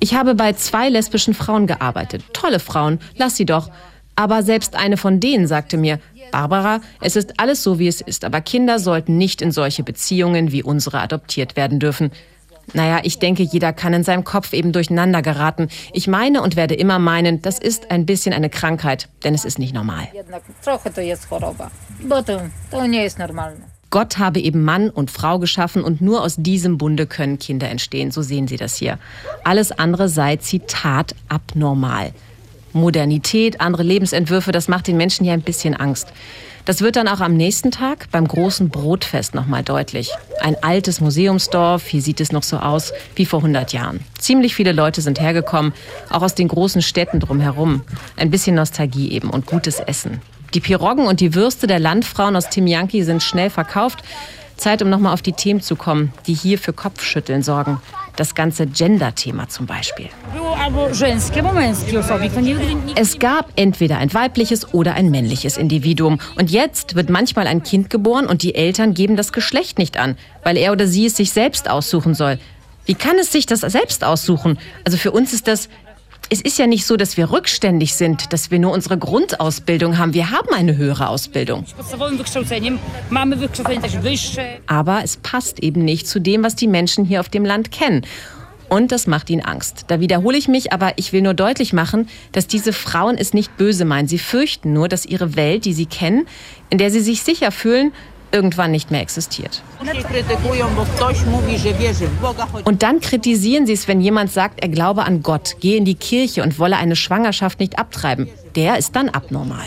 Ich 0.00 0.14
habe 0.14 0.34
bei 0.34 0.52
zwei 0.52 0.88
lesbischen 0.88 1.34
Frauen 1.34 1.66
gearbeitet. 1.66 2.24
Tolle 2.32 2.60
Frauen, 2.60 2.98
lass 3.16 3.36
sie 3.36 3.46
doch. 3.46 3.70
Aber 4.16 4.42
selbst 4.42 4.76
eine 4.76 4.96
von 4.96 5.20
denen 5.20 5.46
sagte 5.46 5.76
mir, 5.78 5.98
Barbara, 6.30 6.80
es 7.00 7.16
ist 7.16 7.40
alles 7.40 7.62
so, 7.62 7.78
wie 7.78 7.88
es 7.88 8.00
ist, 8.00 8.24
aber 8.24 8.40
Kinder 8.40 8.78
sollten 8.78 9.16
nicht 9.16 9.42
in 9.42 9.50
solche 9.52 9.82
Beziehungen 9.82 10.52
wie 10.52 10.62
unsere 10.62 11.00
adoptiert 11.00 11.56
werden 11.56 11.78
dürfen. 11.80 12.10
Naja, 12.72 13.00
ich 13.02 13.18
denke, 13.18 13.42
jeder 13.42 13.72
kann 13.72 13.92
in 13.92 14.04
seinem 14.04 14.24
Kopf 14.24 14.52
eben 14.52 14.72
durcheinander 14.72 15.22
geraten. 15.22 15.68
Ich 15.92 16.06
meine 16.06 16.42
und 16.42 16.56
werde 16.56 16.74
immer 16.74 16.98
meinen, 16.98 17.42
das 17.42 17.58
ist 17.58 17.90
ein 17.90 18.06
bisschen 18.06 18.32
eine 18.32 18.50
Krankheit, 18.50 19.08
denn 19.24 19.34
es 19.34 19.44
ist 19.44 19.58
nicht 19.58 19.74
normal. 19.74 20.08
Gott 23.90 24.18
habe 24.18 24.38
eben 24.38 24.62
Mann 24.62 24.88
und 24.88 25.10
Frau 25.10 25.40
geschaffen 25.40 25.82
und 25.82 26.00
nur 26.00 26.22
aus 26.22 26.36
diesem 26.36 26.78
Bunde 26.78 27.06
können 27.06 27.40
Kinder 27.40 27.68
entstehen. 27.68 28.12
So 28.12 28.22
sehen 28.22 28.46
Sie 28.46 28.56
das 28.56 28.76
hier. 28.76 28.98
Alles 29.42 29.72
andere 29.72 30.08
sei, 30.08 30.36
Zitat, 30.36 31.16
abnormal. 31.28 32.12
Modernität, 32.72 33.60
andere 33.60 33.82
Lebensentwürfe, 33.82 34.52
das 34.52 34.68
macht 34.68 34.86
den 34.86 34.96
Menschen 34.96 35.24
hier 35.24 35.32
ein 35.32 35.42
bisschen 35.42 35.74
Angst. 35.74 36.12
Das 36.64 36.82
wird 36.82 36.96
dann 36.96 37.08
auch 37.08 37.20
am 37.20 37.34
nächsten 37.34 37.70
Tag 37.70 38.08
beim 38.10 38.28
großen 38.28 38.68
Brotfest 38.68 39.34
nochmal 39.34 39.62
deutlich. 39.62 40.10
Ein 40.40 40.56
altes 40.62 41.00
Museumsdorf, 41.00 41.86
hier 41.86 42.02
sieht 42.02 42.20
es 42.20 42.32
noch 42.32 42.42
so 42.42 42.58
aus 42.58 42.92
wie 43.16 43.26
vor 43.26 43.40
100 43.40 43.72
Jahren. 43.72 44.00
Ziemlich 44.18 44.54
viele 44.54 44.72
Leute 44.72 45.00
sind 45.00 45.20
hergekommen, 45.20 45.72
auch 46.10 46.22
aus 46.22 46.34
den 46.34 46.48
großen 46.48 46.82
Städten 46.82 47.20
drumherum. 47.20 47.82
Ein 48.16 48.30
bisschen 48.30 48.56
Nostalgie 48.56 49.10
eben 49.12 49.30
und 49.30 49.46
gutes 49.46 49.80
Essen. 49.80 50.20
Die 50.54 50.60
Piroggen 50.60 51.06
und 51.06 51.20
die 51.20 51.34
Würste 51.34 51.66
der 51.66 51.78
Landfrauen 51.78 52.36
aus 52.36 52.50
Timjanki 52.50 53.04
sind 53.04 53.22
schnell 53.22 53.50
verkauft. 53.50 54.02
Zeit, 54.56 54.82
um 54.82 54.90
nochmal 54.90 55.14
auf 55.14 55.22
die 55.22 55.32
Themen 55.32 55.60
zu 55.60 55.76
kommen, 55.76 56.12
die 56.26 56.34
hier 56.34 56.58
für 56.58 56.72
Kopfschütteln 56.72 57.42
sorgen. 57.42 57.80
Das 58.16 58.34
ganze 58.34 58.66
Gender-Thema 58.66 59.48
zum 59.48 59.66
Beispiel. 59.66 60.08
Es 62.96 63.18
gab 63.18 63.52
entweder 63.56 63.98
ein 63.98 64.12
weibliches 64.12 64.74
oder 64.74 64.94
ein 64.94 65.10
männliches 65.10 65.56
Individuum. 65.56 66.18
Und 66.36 66.50
jetzt 66.50 66.94
wird 66.96 67.08
manchmal 67.08 67.46
ein 67.46 67.62
Kind 67.62 67.90
geboren 67.90 68.26
und 68.26 68.42
die 68.42 68.54
Eltern 68.54 68.94
geben 68.94 69.16
das 69.16 69.32
Geschlecht 69.32 69.78
nicht 69.78 69.96
an, 69.96 70.16
weil 70.42 70.56
er 70.56 70.72
oder 70.72 70.86
sie 70.86 71.06
es 71.06 71.16
sich 71.16 71.32
selbst 71.32 71.70
aussuchen 71.70 72.14
soll. 72.14 72.38
Wie 72.86 72.94
kann 72.94 73.18
es 73.18 73.30
sich 73.30 73.46
das 73.46 73.60
selbst 73.60 74.04
aussuchen? 74.04 74.58
Also 74.84 74.98
für 74.98 75.12
uns 75.12 75.32
ist 75.32 75.46
das 75.46 75.68
es 76.32 76.40
ist 76.40 76.58
ja 76.58 76.68
nicht 76.68 76.86
so, 76.86 76.96
dass 76.96 77.16
wir 77.16 77.32
rückständig 77.32 77.94
sind, 77.94 78.32
dass 78.32 78.52
wir 78.52 78.60
nur 78.60 78.72
unsere 78.72 78.96
Grundausbildung 78.96 79.98
haben. 79.98 80.14
Wir 80.14 80.30
haben 80.30 80.54
eine 80.54 80.76
höhere 80.76 81.08
Ausbildung. 81.08 81.64
Aber 84.66 85.00
es 85.02 85.16
passt 85.16 85.60
eben 85.60 85.84
nicht 85.84 86.06
zu 86.06 86.20
dem, 86.20 86.44
was 86.44 86.54
die 86.54 86.68
Menschen 86.68 87.04
hier 87.04 87.18
auf 87.18 87.28
dem 87.28 87.44
Land 87.44 87.72
kennen. 87.72 88.06
Und 88.68 88.92
das 88.92 89.08
macht 89.08 89.28
ihnen 89.30 89.44
Angst. 89.44 89.86
Da 89.88 89.98
wiederhole 89.98 90.38
ich 90.38 90.46
mich, 90.46 90.72
aber 90.72 90.92
ich 90.94 91.12
will 91.12 91.22
nur 91.22 91.34
deutlich 91.34 91.72
machen, 91.72 92.08
dass 92.30 92.46
diese 92.46 92.72
Frauen 92.72 93.18
es 93.18 93.34
nicht 93.34 93.56
böse 93.56 93.84
meinen. 93.84 94.06
Sie 94.06 94.18
fürchten 94.18 94.72
nur, 94.72 94.86
dass 94.88 95.04
ihre 95.04 95.34
Welt, 95.34 95.64
die 95.64 95.72
sie 95.72 95.86
kennen, 95.86 96.28
in 96.70 96.78
der 96.78 96.92
sie 96.92 97.00
sich 97.00 97.22
sicher 97.24 97.50
fühlen, 97.50 97.92
irgendwann 98.32 98.70
nicht 98.70 98.90
mehr 98.90 99.00
existiert. 99.00 99.62
Und 102.64 102.82
dann 102.82 103.00
kritisieren 103.00 103.66
sie 103.66 103.72
es, 103.72 103.88
wenn 103.88 104.00
jemand 104.00 104.32
sagt, 104.32 104.62
er 104.62 104.68
glaube 104.68 105.04
an 105.04 105.22
Gott, 105.22 105.56
gehe 105.60 105.76
in 105.76 105.84
die 105.84 105.94
Kirche 105.94 106.42
und 106.42 106.58
wolle 106.58 106.76
eine 106.76 106.96
Schwangerschaft 106.96 107.60
nicht 107.60 107.78
abtreiben. 107.78 108.28
Der 108.56 108.78
ist 108.78 108.96
dann 108.96 109.08
abnormal. 109.08 109.64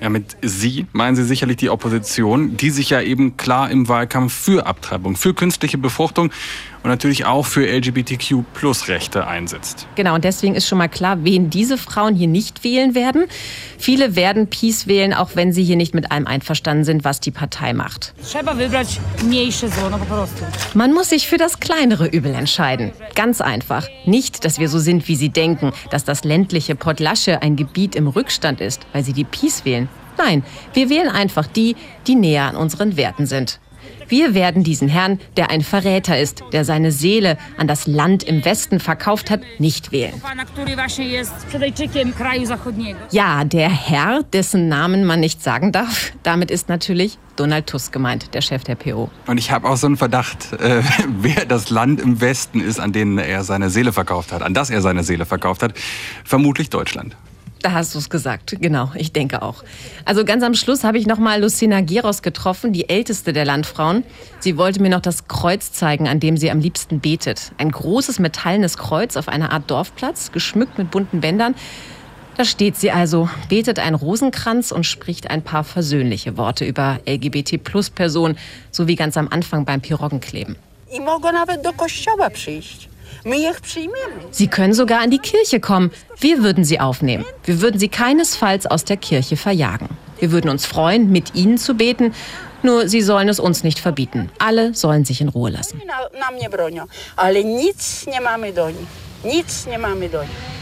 Ja, 0.00 0.10
mit 0.10 0.36
Sie 0.42 0.86
meinen 0.92 1.16
Sie 1.16 1.24
sicherlich 1.24 1.56
die 1.56 1.70
Opposition, 1.70 2.56
die 2.56 2.70
sich 2.70 2.90
ja 2.90 3.00
eben 3.00 3.36
klar 3.36 3.70
im 3.70 3.88
Wahlkampf 3.88 4.34
für 4.34 4.66
Abtreibung, 4.66 5.16
für 5.16 5.32
künstliche 5.32 5.78
Befruchtung 5.78 6.30
und 6.84 6.90
natürlich 6.90 7.24
auch 7.24 7.46
für 7.46 7.66
LGBTQ-Plus-Rechte 7.66 9.26
einsetzt. 9.26 9.88
Genau, 9.94 10.14
und 10.14 10.22
deswegen 10.22 10.54
ist 10.54 10.68
schon 10.68 10.76
mal 10.76 10.88
klar, 10.88 11.24
wen 11.24 11.48
diese 11.48 11.78
Frauen 11.78 12.14
hier 12.14 12.28
nicht 12.28 12.62
wählen 12.62 12.94
werden. 12.94 13.24
Viele 13.78 14.16
werden 14.16 14.48
Peace 14.48 14.86
wählen, 14.86 15.14
auch 15.14 15.30
wenn 15.34 15.52
sie 15.52 15.64
hier 15.64 15.76
nicht 15.76 15.94
mit 15.94 16.12
allem 16.12 16.26
einverstanden 16.26 16.84
sind, 16.84 17.02
was 17.02 17.20
die 17.20 17.30
Partei 17.30 17.72
macht. 17.72 18.12
Man 20.74 20.92
muss 20.92 21.08
sich 21.08 21.26
für 21.26 21.38
das 21.38 21.58
kleinere 21.58 22.06
Übel 22.06 22.34
entscheiden. 22.34 22.92
Ganz 23.14 23.40
einfach. 23.40 23.88
Nicht, 24.04 24.44
dass 24.44 24.58
wir 24.58 24.68
so 24.68 24.78
sind, 24.78 25.08
wie 25.08 25.16
sie 25.16 25.30
denken, 25.30 25.72
dass 25.90 26.04
das 26.04 26.22
ländliche 26.22 26.74
Podlasche 26.74 27.40
ein 27.40 27.56
Gebiet 27.56 27.96
im 27.96 28.08
Rückstand 28.08 28.60
ist, 28.60 28.86
weil 28.92 29.02
sie 29.02 29.14
die 29.14 29.24
Peace 29.24 29.64
wählen. 29.64 29.88
Nein, 30.18 30.44
wir 30.74 30.90
wählen 30.90 31.08
einfach 31.08 31.46
die, 31.46 31.76
die 32.06 32.14
näher 32.14 32.44
an 32.44 32.56
unseren 32.56 32.98
Werten 32.98 33.26
sind. 33.26 33.58
Wir 34.08 34.34
werden 34.34 34.64
diesen 34.64 34.88
Herrn, 34.88 35.18
der 35.36 35.50
ein 35.50 35.62
Verräter 35.62 36.18
ist, 36.18 36.44
der 36.52 36.64
seine 36.64 36.92
Seele 36.92 37.38
an 37.56 37.66
das 37.66 37.86
Land 37.86 38.22
im 38.22 38.44
Westen 38.44 38.80
verkauft 38.80 39.30
hat, 39.30 39.40
nicht 39.58 39.92
wählen. 39.92 40.20
Ja, 43.10 43.44
der 43.44 43.70
Herr, 43.70 44.22
dessen 44.32 44.68
Namen 44.68 45.04
man 45.04 45.20
nicht 45.20 45.42
sagen 45.42 45.72
darf, 45.72 46.12
damit 46.22 46.50
ist 46.50 46.68
natürlich 46.68 47.18
Donald 47.36 47.66
Tusk 47.66 47.92
gemeint, 47.92 48.34
der 48.34 48.42
Chef 48.42 48.62
der 48.64 48.76
PO. 48.76 49.10
Und 49.26 49.38
ich 49.38 49.50
habe 49.50 49.68
auch 49.68 49.76
so 49.76 49.86
einen 49.86 49.96
Verdacht, 49.96 50.52
äh, 50.52 50.82
wer 51.08 51.44
das 51.46 51.70
Land 51.70 52.00
im 52.00 52.20
Westen 52.20 52.60
ist, 52.60 52.78
an 52.78 52.92
dem 52.92 53.18
er 53.18 53.42
seine 53.44 53.70
Seele 53.70 53.92
verkauft 53.92 54.32
hat, 54.32 54.42
an 54.42 54.54
das 54.54 54.70
er 54.70 54.82
seine 54.82 55.02
Seele 55.02 55.24
verkauft 55.24 55.62
hat. 55.62 55.74
Vermutlich 56.24 56.70
Deutschland. 56.70 57.16
Da 57.64 57.72
hast 57.72 57.94
du 57.94 57.98
es 57.98 58.10
gesagt, 58.10 58.56
genau, 58.60 58.92
ich 58.94 59.14
denke 59.14 59.40
auch. 59.40 59.64
Also 60.04 60.26
ganz 60.26 60.42
am 60.42 60.52
Schluss 60.52 60.84
habe 60.84 60.98
ich 60.98 61.06
nochmal 61.06 61.40
Lucina 61.40 61.80
Geros 61.80 62.20
getroffen, 62.20 62.74
die 62.74 62.90
älteste 62.90 63.32
der 63.32 63.46
Landfrauen. 63.46 64.04
Sie 64.40 64.58
wollte 64.58 64.82
mir 64.82 64.90
noch 64.90 65.00
das 65.00 65.28
Kreuz 65.28 65.72
zeigen, 65.72 66.06
an 66.06 66.20
dem 66.20 66.36
sie 66.36 66.50
am 66.50 66.60
liebsten 66.60 67.00
betet. 67.00 67.52
Ein 67.56 67.70
großes 67.70 68.18
metallenes 68.18 68.76
Kreuz 68.76 69.16
auf 69.16 69.28
einer 69.28 69.50
Art 69.50 69.70
Dorfplatz, 69.70 70.30
geschmückt 70.30 70.76
mit 70.76 70.90
bunten 70.90 71.22
Bändern. 71.22 71.54
Da 72.36 72.44
steht 72.44 72.76
sie 72.76 72.90
also, 72.90 73.30
betet 73.48 73.78
ein 73.78 73.94
Rosenkranz 73.94 74.70
und 74.70 74.84
spricht 74.84 75.30
ein 75.30 75.40
paar 75.40 75.64
versöhnliche 75.64 76.36
Worte 76.36 76.66
über 76.66 77.00
LGBT-Plus-Personen, 77.06 78.36
so 78.72 78.88
wie 78.88 78.96
ganz 78.96 79.16
am 79.16 79.28
Anfang 79.28 79.64
beim 79.64 79.80
Piroggenkleben. 79.80 80.56
I 80.92 81.00
mogą 81.00 81.32
nawet 81.32 81.62
do 81.62 81.72
kościoła 81.72 82.30
przyjść. 82.30 82.93
Sie 84.30 84.48
können 84.48 84.74
sogar 84.74 85.00
an 85.00 85.10
die 85.10 85.18
Kirche 85.18 85.60
kommen. 85.60 85.90
Wir 86.18 86.42
würden 86.42 86.64
sie 86.64 86.80
aufnehmen. 86.80 87.24
Wir 87.44 87.60
würden 87.60 87.78
sie 87.78 87.88
keinesfalls 87.88 88.66
aus 88.66 88.84
der 88.84 88.96
Kirche 88.96 89.36
verjagen. 89.36 89.88
Wir 90.18 90.32
würden 90.32 90.50
uns 90.50 90.66
freuen, 90.66 91.10
mit 91.10 91.34
ihnen 91.34 91.58
zu 91.58 91.74
beten. 91.74 92.14
Nur 92.62 92.88
sie 92.88 93.02
sollen 93.02 93.28
es 93.28 93.40
uns 93.40 93.62
nicht 93.62 93.78
verbieten. 93.78 94.30
Alle 94.38 94.74
sollen 94.74 95.04
sich 95.04 95.20
in 95.20 95.28
Ruhe 95.28 95.50
lassen. 95.50 95.82
Na, 95.86 96.08
nam 96.18 96.38
nie 96.38 96.48
bronią, 96.48 96.86
ale 97.16 97.44
nic 97.44 98.06
nie 98.06 98.20
mamy 98.20 98.52
do 98.52 98.68
nich. 98.68 98.88
Nic 99.24 99.66
nie 99.66 99.78
mamy 99.78 100.08
do 100.08 100.22
nich. 100.22 100.53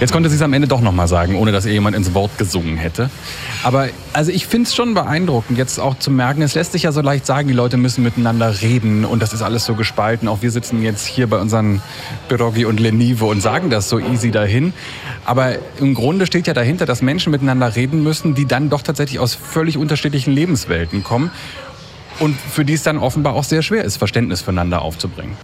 Jetzt 0.00 0.12
konnte 0.12 0.28
sie 0.28 0.36
es 0.36 0.42
am 0.42 0.52
Ende 0.52 0.66
doch 0.66 0.80
nochmal 0.80 1.06
sagen, 1.06 1.36
ohne 1.36 1.52
dass 1.52 1.66
ihr 1.66 1.72
jemand 1.72 1.94
ins 1.94 2.14
Wort 2.14 2.36
gesungen 2.36 2.76
hätte. 2.76 3.10
Aber 3.62 3.88
also 4.12 4.32
ich 4.32 4.46
finde 4.46 4.66
es 4.66 4.74
schon 4.74 4.92
beeindruckend, 4.92 5.56
jetzt 5.56 5.78
auch 5.78 5.98
zu 5.98 6.10
merken, 6.10 6.42
es 6.42 6.54
lässt 6.54 6.72
sich 6.72 6.82
ja 6.82 6.92
so 6.92 7.00
leicht 7.00 7.24
sagen, 7.24 7.46
die 7.46 7.54
Leute 7.54 7.76
müssen 7.76 8.02
miteinander 8.02 8.60
reden 8.60 9.04
und 9.04 9.22
das 9.22 9.32
ist 9.32 9.40
alles 9.40 9.64
so 9.64 9.74
gespalten. 9.74 10.26
Auch 10.26 10.42
wir 10.42 10.50
sitzen 10.50 10.82
jetzt 10.82 11.06
hier 11.06 11.28
bei 11.28 11.38
unseren 11.38 11.80
Pirogi 12.28 12.64
und 12.64 12.80
Lenive 12.80 13.24
und 13.24 13.40
sagen 13.40 13.70
das 13.70 13.88
so 13.88 14.00
easy 14.00 14.32
dahin. 14.32 14.72
Aber 15.24 15.54
im 15.78 15.94
Grunde 15.94 16.26
steht 16.26 16.48
ja 16.48 16.54
dahinter, 16.54 16.86
dass 16.86 17.00
Menschen 17.00 17.30
miteinander 17.30 17.76
reden 17.76 18.02
müssen, 18.02 18.34
die 18.34 18.46
dann 18.46 18.70
doch 18.70 18.82
tatsächlich 18.82 19.20
aus 19.20 19.34
völlig 19.34 19.78
unterschiedlichen 19.78 20.32
Lebenswelten 20.32 21.04
kommen 21.04 21.30
und 22.18 22.36
für 22.36 22.64
die 22.64 22.74
es 22.74 22.82
dann 22.82 22.98
offenbar 22.98 23.34
auch 23.34 23.44
sehr 23.44 23.62
schwer 23.62 23.84
ist, 23.84 23.96
Verständnis 23.96 24.42
füreinander 24.42 24.82
aufzubringen. 24.82 25.36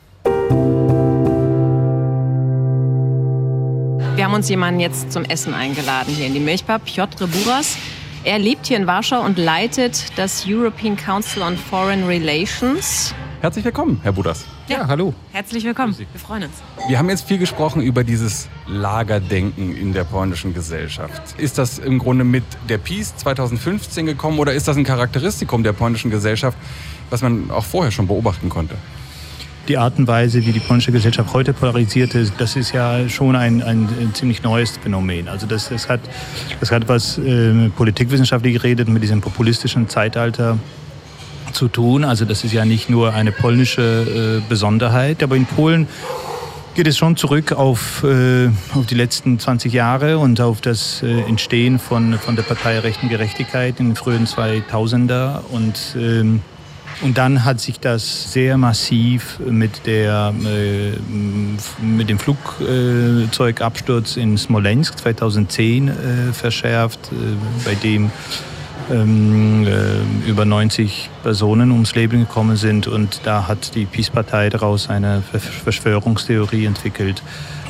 Wir 4.21 4.27
haben 4.27 4.35
uns 4.35 4.51
jemanden 4.51 4.81
jetzt 4.81 5.11
zum 5.13 5.25
Essen 5.25 5.55
eingeladen 5.55 6.13
hier 6.15 6.27
in 6.27 6.35
die 6.35 6.41
Milchbar, 6.41 6.79
Piotr 6.79 7.27
Buras. 7.27 7.79
Er 8.23 8.39
lebt 8.39 8.67
hier 8.67 8.77
in 8.77 8.87
Warschau 8.87 9.23
und 9.23 9.39
leitet 9.39 10.13
das 10.19 10.45
European 10.47 10.95
Council 10.95 11.41
on 11.41 11.57
Foreign 11.57 12.05
Relations. 12.05 13.15
Herzlich 13.41 13.65
willkommen, 13.65 13.99
Herr 14.03 14.13
Budas. 14.13 14.45
Ja, 14.69 14.87
hallo. 14.87 15.15
Herzlich 15.33 15.65
willkommen. 15.65 15.97
Wir 15.97 16.21
freuen 16.21 16.43
uns. 16.43 16.53
Wir 16.87 16.99
haben 16.99 17.09
jetzt 17.09 17.27
viel 17.27 17.39
gesprochen 17.39 17.81
über 17.81 18.05
dieses 18.05 18.51
Lagerdenken 18.67 19.75
in 19.75 19.95
der 19.95 20.05
polnischen 20.05 20.53
Gesellschaft. 20.53 21.23
Ist 21.39 21.57
das 21.57 21.79
im 21.79 21.99
Grunde 21.99 22.25
mit 22.25 22.45
der 22.69 22.77
Peace 22.77 23.17
2015 23.17 24.05
gekommen 24.05 24.39
oder 24.39 24.53
ist 24.53 24.69
das 24.69 24.77
ein 24.77 24.85
Charakteristikum 24.85 25.63
der 25.63 25.73
polnischen 25.73 26.11
Gesellschaft, 26.11 26.59
was 27.09 27.23
man 27.23 27.51
auch 27.51 27.65
vorher 27.65 27.91
schon 27.91 28.07
beobachten 28.07 28.51
konnte? 28.51 28.77
Die 29.69 29.79
Art 29.79 29.99
und 29.99 30.09
Weise, 30.09 30.45
wie 30.45 30.53
die 30.53 30.61
polnische 30.61 30.91
Gesellschaft 30.91 31.33
heute 31.33 31.53
polarisiert 31.53 32.15
ist, 32.15 32.35
das 32.39 32.57
ist 32.57 32.73
ja 32.73 33.09
schon 33.09 33.37
ein, 33.37 33.63
ein, 33.63 33.89
ziemlich 34.15 34.43
neues 34.43 34.79
Phänomen. 34.83 35.29
Also 35.29 35.47
das, 35.47 35.69
das, 35.69 35.89
hat, 35.89 36.01
das 36.59 36.73
hat 36.73 36.89
was 36.89 37.19
äh, 37.19 37.69
politikwissenschaftlich 37.77 38.55
geredet 38.55 38.89
mit 38.89 39.03
diesem 39.03 39.21
populistischen 39.21 39.89
Zeitalter 39.89 40.59
zu 41.53 41.69
tun. 41.69 42.05
Also 42.05 42.25
das 42.25 42.45
ist 42.45 42.53
ja 42.53 42.65
nicht 42.65 42.91
nur 42.91 43.13
eine 43.13 43.33
polnische 43.33 44.41
äh, 44.43 44.49
Besonderheit, 44.49 45.23
aber 45.23 45.37
in 45.37 45.47
Polen 45.47 45.87
geht 46.75 46.87
es 46.87 46.97
schon 46.97 47.17
zurück 47.17 47.53
auf, 47.53 48.05
äh, 48.05 48.49
auf 48.75 48.87
die 48.87 48.95
letzten 48.95 49.39
20 49.39 49.73
Jahre 49.73 50.19
und 50.19 50.41
auf 50.41 50.61
das 50.61 51.03
äh, 51.03 51.21
Entstehen 51.23 51.79
von, 51.79 52.15
von 52.15 52.37
der 52.37 52.43
Partei 52.43 52.79
Rechten 52.79 53.09
Gerechtigkeit 53.09 53.81
in 53.81 53.91
den 53.91 53.97
frühen 53.97 54.27
2000er 54.27 55.41
und 55.51 55.97
ähm, 55.97 56.43
und 57.03 57.17
dann 57.17 57.45
hat 57.45 57.61
sich 57.61 57.81
das 57.81 58.33
sehr 58.33 58.57
massiv 58.59 59.39
mit, 59.41 59.87
der, 59.87 60.35
äh, 60.45 60.93
mit 61.83 62.11
dem 62.11 62.19
Flugzeugabsturz 62.19 64.17
in 64.17 64.37
Smolensk 64.37 64.99
2010 64.99 65.89
äh, 65.89 65.93
verschärft, 66.33 67.11
äh, 67.13 67.15
bei 67.65 67.75
dem 67.75 68.11
ähm, 68.91 69.67
äh, 69.67 70.29
über 70.29 70.45
90 70.45 71.09
Personen 71.23 71.71
ums 71.71 71.95
Leben 71.95 72.21
gekommen 72.21 72.57
sind. 72.57 72.87
Und 72.87 73.21
da 73.25 73.49
hat 73.49 73.75
die 73.75 73.87
Peace-Partei 73.87 74.51
daraus 74.51 74.91
eine 74.91 75.23
Verschwörungstheorie 75.23 76.67
entwickelt. 76.67 77.23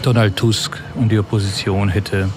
Donald 0.02 0.36
Tusk 0.36 0.78
und 0.94 1.12
die 1.12 1.18
Opposition 1.18 1.88
hätte 1.88 2.30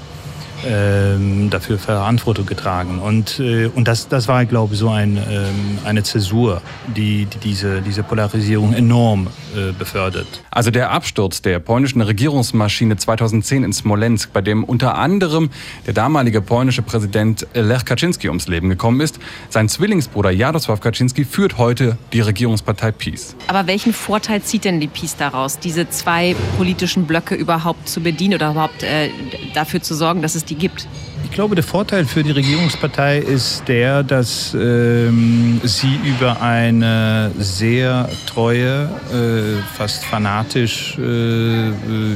ähm, 0.65 1.49
dafür 1.49 1.77
Verantwortung 1.77 2.45
getragen. 2.45 2.99
Und, 2.99 3.39
äh, 3.39 3.67
und 3.67 3.87
das, 3.87 4.07
das 4.07 4.27
war, 4.27 4.45
glaube 4.45 4.73
ich, 4.73 4.79
so 4.79 4.89
ein, 4.89 5.17
ähm, 5.17 5.79
eine 5.85 6.03
Zäsur, 6.03 6.61
die, 6.95 7.25
die 7.25 7.37
diese, 7.37 7.81
diese 7.81 8.03
Polarisierung 8.03 8.73
enorm 8.73 9.27
äh, 9.55 9.71
befördert. 9.71 10.27
Also 10.51 10.71
der 10.71 10.91
Absturz 10.91 11.41
der 11.41 11.59
polnischen 11.59 12.01
Regierungsmaschine 12.01 12.97
2010 12.97 13.63
in 13.63 13.73
Smolensk, 13.73 14.33
bei 14.33 14.41
dem 14.41 14.63
unter 14.63 14.95
anderem 14.95 15.49
der 15.85 15.93
damalige 15.93 16.41
polnische 16.41 16.81
Präsident 16.81 17.45
Lech 17.53 17.85
Kaczynski 17.85 18.29
ums 18.29 18.47
Leben 18.47 18.69
gekommen 18.69 19.01
ist. 19.01 19.19
Sein 19.49 19.69
Zwillingsbruder 19.69 20.29
Jarosław 20.29 20.79
Kaczynski 20.79 21.25
führt 21.25 21.57
heute 21.57 21.97
die 22.13 22.21
Regierungspartei 22.21 22.91
PiS. 22.91 23.35
Aber 23.47 23.67
welchen 23.67 23.93
Vorteil 23.93 24.41
zieht 24.41 24.65
denn 24.65 24.79
die 24.79 24.87
PiS 24.87 25.17
daraus, 25.17 25.59
diese 25.59 25.89
zwei 25.89 26.35
politischen 26.57 27.05
Blöcke 27.05 27.35
überhaupt 27.35 27.87
zu 27.87 28.01
bedienen 28.01 28.35
oder 28.35 28.51
überhaupt 28.51 28.83
äh, 28.83 29.09
dafür 29.53 29.81
zu 29.81 29.95
sorgen, 29.95 30.21
dass 30.21 30.35
es 30.35 30.45
die 30.45 30.52
gibt? 30.55 30.87
Ich 31.23 31.31
glaube, 31.31 31.55
der 31.55 31.63
Vorteil 31.63 32.05
für 32.05 32.21
die 32.21 32.31
Regierungspartei 32.31 33.17
ist 33.17 33.67
der, 33.67 34.03
dass 34.03 34.53
ähm, 34.53 35.59
sie 35.63 35.97
über 36.03 36.41
eine 36.41 37.31
sehr 37.39 38.09
treue, 38.27 38.89
äh, 39.11 39.75
fast 39.75 40.05
fanatisch 40.05 40.97
äh, 40.99 41.71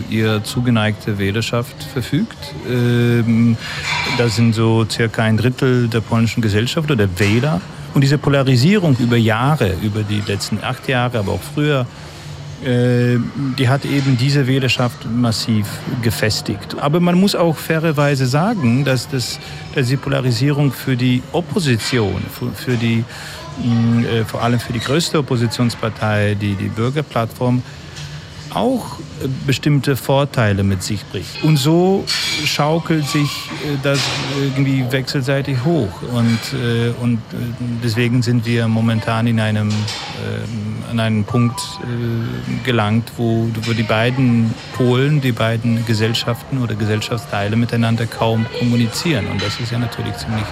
ihr 0.09 0.43
zugeneigte 0.43 1.17
Wählerschaft 1.17 1.81
verfügt. 1.81 2.37
Ähm, 2.69 3.57
das 4.17 4.35
sind 4.35 4.53
so 4.53 4.85
circa 4.87 5.23
ein 5.23 5.37
Drittel 5.37 5.87
der 5.87 6.01
polnischen 6.01 6.41
Gesellschaft 6.41 6.91
oder 6.91 7.07
der 7.07 7.19
Wähler. 7.19 7.61
Und 7.93 8.01
diese 8.01 8.19
Polarisierung 8.19 8.95
über 8.99 9.17
Jahre, 9.17 9.73
über 9.81 10.03
die 10.03 10.21
letzten 10.27 10.59
acht 10.61 10.87
Jahre, 10.87 11.17
aber 11.19 11.31
auch 11.31 11.41
früher, 11.55 11.87
die 12.63 13.69
hat 13.69 13.85
eben 13.85 14.17
diese 14.17 14.47
Wählerschaft 14.47 15.05
massiv 15.05 15.67
gefestigt. 16.01 16.75
Aber 16.79 16.99
man 16.99 17.19
muss 17.19 17.35
auch 17.35 17.55
fairerweise 17.55 18.25
sagen, 18.25 18.83
dass, 18.83 19.07
das, 19.09 19.39
dass 19.75 19.87
die 19.87 19.97
Polarisierung 19.97 20.71
für 20.71 20.95
die 20.95 21.21
Opposition, 21.33 22.21
für, 22.31 22.51
für 22.51 22.75
die, 22.75 23.03
mh, 23.63 24.07
äh, 24.07 24.25
vor 24.25 24.41
allem 24.41 24.59
für 24.59 24.73
die 24.73 24.79
größte 24.79 25.19
Oppositionspartei, 25.19 26.35
die, 26.39 26.55
die 26.55 26.69
Bürgerplattform, 26.69 27.61
auch 28.57 28.97
bestimmte 29.45 29.95
Vorteile 29.95 30.63
mit 30.63 30.83
sich 30.83 31.03
bringt. 31.05 31.25
Und 31.43 31.57
so 31.57 32.03
schaukelt 32.45 33.07
sich 33.07 33.29
das 33.83 33.99
irgendwie 34.41 34.85
wechselseitig 34.91 35.63
hoch. 35.63 35.89
Und, 36.13 36.39
und 37.01 37.21
deswegen 37.83 38.21
sind 38.21 38.45
wir 38.45 38.67
momentan 38.67 39.27
in 39.27 39.39
einem, 39.39 39.69
an 40.89 40.99
einem 40.99 41.23
Punkt 41.23 41.59
gelangt, 42.63 43.11
wo, 43.17 43.49
wo 43.63 43.73
die 43.73 43.83
beiden 43.83 44.53
Polen, 44.73 45.21
die 45.21 45.31
beiden 45.31 45.85
Gesellschaften 45.85 46.59
oder 46.59 46.75
Gesellschaftsteile 46.75 47.55
miteinander 47.55 48.05
kaum 48.05 48.45
kommunizieren. 48.59 49.27
Und 49.27 49.41
das 49.41 49.59
ist 49.59 49.71
ja 49.71 49.79
natürlich 49.79 50.15
ziemlich 50.17 50.45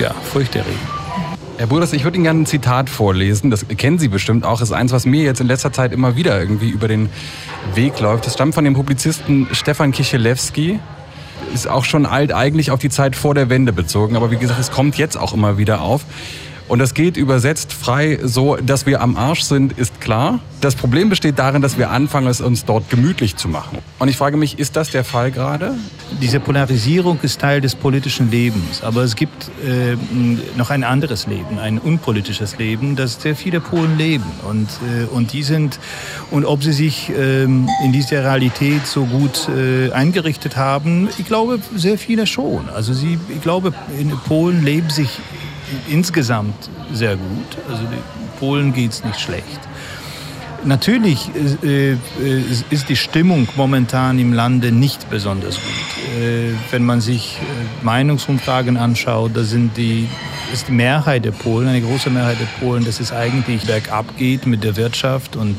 ja, 0.00 0.12
furchterregend. 0.14 0.97
Herr 1.58 1.66
Buders, 1.66 1.92
ich 1.92 2.04
würde 2.04 2.14
Ihnen 2.14 2.22
gerne 2.22 2.42
ein 2.42 2.46
Zitat 2.46 2.88
vorlesen. 2.88 3.50
Das 3.50 3.66
kennen 3.66 3.98
Sie 3.98 4.06
bestimmt 4.06 4.44
auch. 4.44 4.60
Das 4.60 4.68
ist 4.68 4.72
eins, 4.72 4.92
was 4.92 5.04
mir 5.04 5.24
jetzt 5.24 5.40
in 5.40 5.48
letzter 5.48 5.72
Zeit 5.72 5.92
immer 5.92 6.14
wieder 6.14 6.38
irgendwie 6.38 6.68
über 6.68 6.86
den 6.86 7.10
Weg 7.74 7.98
läuft. 7.98 8.26
Das 8.26 8.34
stammt 8.34 8.54
von 8.54 8.64
dem 8.64 8.74
Publizisten 8.74 9.48
Stefan 9.50 9.90
Kichelewski. 9.90 10.78
Ist 11.52 11.66
auch 11.66 11.84
schon 11.84 12.06
alt, 12.06 12.32
eigentlich 12.32 12.70
auf 12.70 12.78
die 12.78 12.90
Zeit 12.90 13.16
vor 13.16 13.34
der 13.34 13.50
Wende 13.50 13.72
bezogen. 13.72 14.14
Aber 14.14 14.30
wie 14.30 14.36
gesagt, 14.36 14.60
es 14.60 14.70
kommt 14.70 14.98
jetzt 14.98 15.16
auch 15.16 15.34
immer 15.34 15.58
wieder 15.58 15.80
auf. 15.80 16.04
Und 16.68 16.80
das 16.80 16.92
geht 16.92 17.16
übersetzt 17.16 17.72
frei 17.72 18.18
so, 18.22 18.56
dass 18.56 18.84
wir 18.84 19.00
am 19.00 19.16
Arsch 19.16 19.40
sind, 19.40 19.78
ist 19.78 20.00
klar. 20.00 20.40
Das 20.60 20.74
Problem 20.74 21.08
besteht 21.08 21.38
darin, 21.38 21.62
dass 21.62 21.78
wir 21.78 21.90
anfangen, 21.90 22.26
es 22.26 22.40
uns 22.40 22.64
dort 22.64 22.90
gemütlich 22.90 23.36
zu 23.36 23.48
machen. 23.48 23.78
Und 23.98 24.08
ich 24.08 24.16
frage 24.16 24.36
mich, 24.36 24.58
ist 24.58 24.76
das 24.76 24.90
der 24.90 25.04
Fall 25.04 25.30
gerade? 25.30 25.74
Diese 26.20 26.40
Polarisierung 26.40 27.20
ist 27.22 27.40
Teil 27.40 27.60
des 27.60 27.74
politischen 27.74 28.30
Lebens. 28.30 28.82
Aber 28.82 29.02
es 29.02 29.16
gibt 29.16 29.50
äh, 29.64 29.96
noch 30.56 30.70
ein 30.70 30.84
anderes 30.84 31.26
Leben, 31.26 31.58
ein 31.58 31.78
unpolitisches 31.78 32.58
Leben, 32.58 32.96
das 32.96 33.22
sehr 33.22 33.36
viele 33.36 33.60
Polen 33.60 33.96
leben. 33.96 34.26
Und, 34.46 34.68
äh, 34.68 35.04
und 35.14 35.32
die 35.32 35.44
sind, 35.44 35.78
und 36.30 36.44
ob 36.44 36.62
sie 36.62 36.72
sich 36.72 37.08
äh, 37.10 37.44
in 37.44 37.92
dieser 37.92 38.24
Realität 38.24 38.86
so 38.86 39.06
gut 39.06 39.48
äh, 39.48 39.90
eingerichtet 39.92 40.56
haben, 40.56 41.08
ich 41.18 41.26
glaube, 41.26 41.60
sehr 41.74 41.96
viele 41.96 42.26
schon. 42.26 42.68
Also 42.68 42.92
sie, 42.92 43.18
ich 43.34 43.40
glaube, 43.40 43.72
in 43.98 44.10
Polen 44.10 44.64
leben 44.64 44.90
sich 44.90 45.08
insgesamt 45.88 46.70
sehr 46.92 47.16
gut. 47.16 47.56
Also 47.68 47.82
Polen 48.38 48.72
geht 48.72 48.92
es 48.92 49.04
nicht 49.04 49.20
schlecht. 49.20 49.60
Natürlich 50.64 51.30
äh, 51.62 51.92
äh, 51.92 51.96
ist 52.70 52.88
die 52.88 52.96
Stimmung 52.96 53.46
momentan 53.56 54.18
im 54.18 54.32
Lande 54.32 54.72
nicht 54.72 55.08
besonders 55.08 55.54
gut. 55.54 56.20
Äh, 56.20 56.52
wenn 56.72 56.84
man 56.84 57.00
sich 57.00 57.38
Meinungsumfragen 57.82 58.76
anschaut, 58.76 59.30
da 59.34 59.44
sind 59.44 59.76
die, 59.76 60.08
ist 60.52 60.66
die 60.66 60.72
Mehrheit 60.72 61.24
der 61.24 61.30
Polen, 61.30 61.68
eine 61.68 61.80
große 61.80 62.10
Mehrheit 62.10 62.38
der 62.40 62.66
Polen, 62.66 62.84
dass 62.84 62.98
es 62.98 63.12
eigentlich 63.12 63.66
bergab 63.66 64.16
geht 64.16 64.46
mit 64.46 64.64
der 64.64 64.76
Wirtschaft 64.76 65.36
und, 65.36 65.56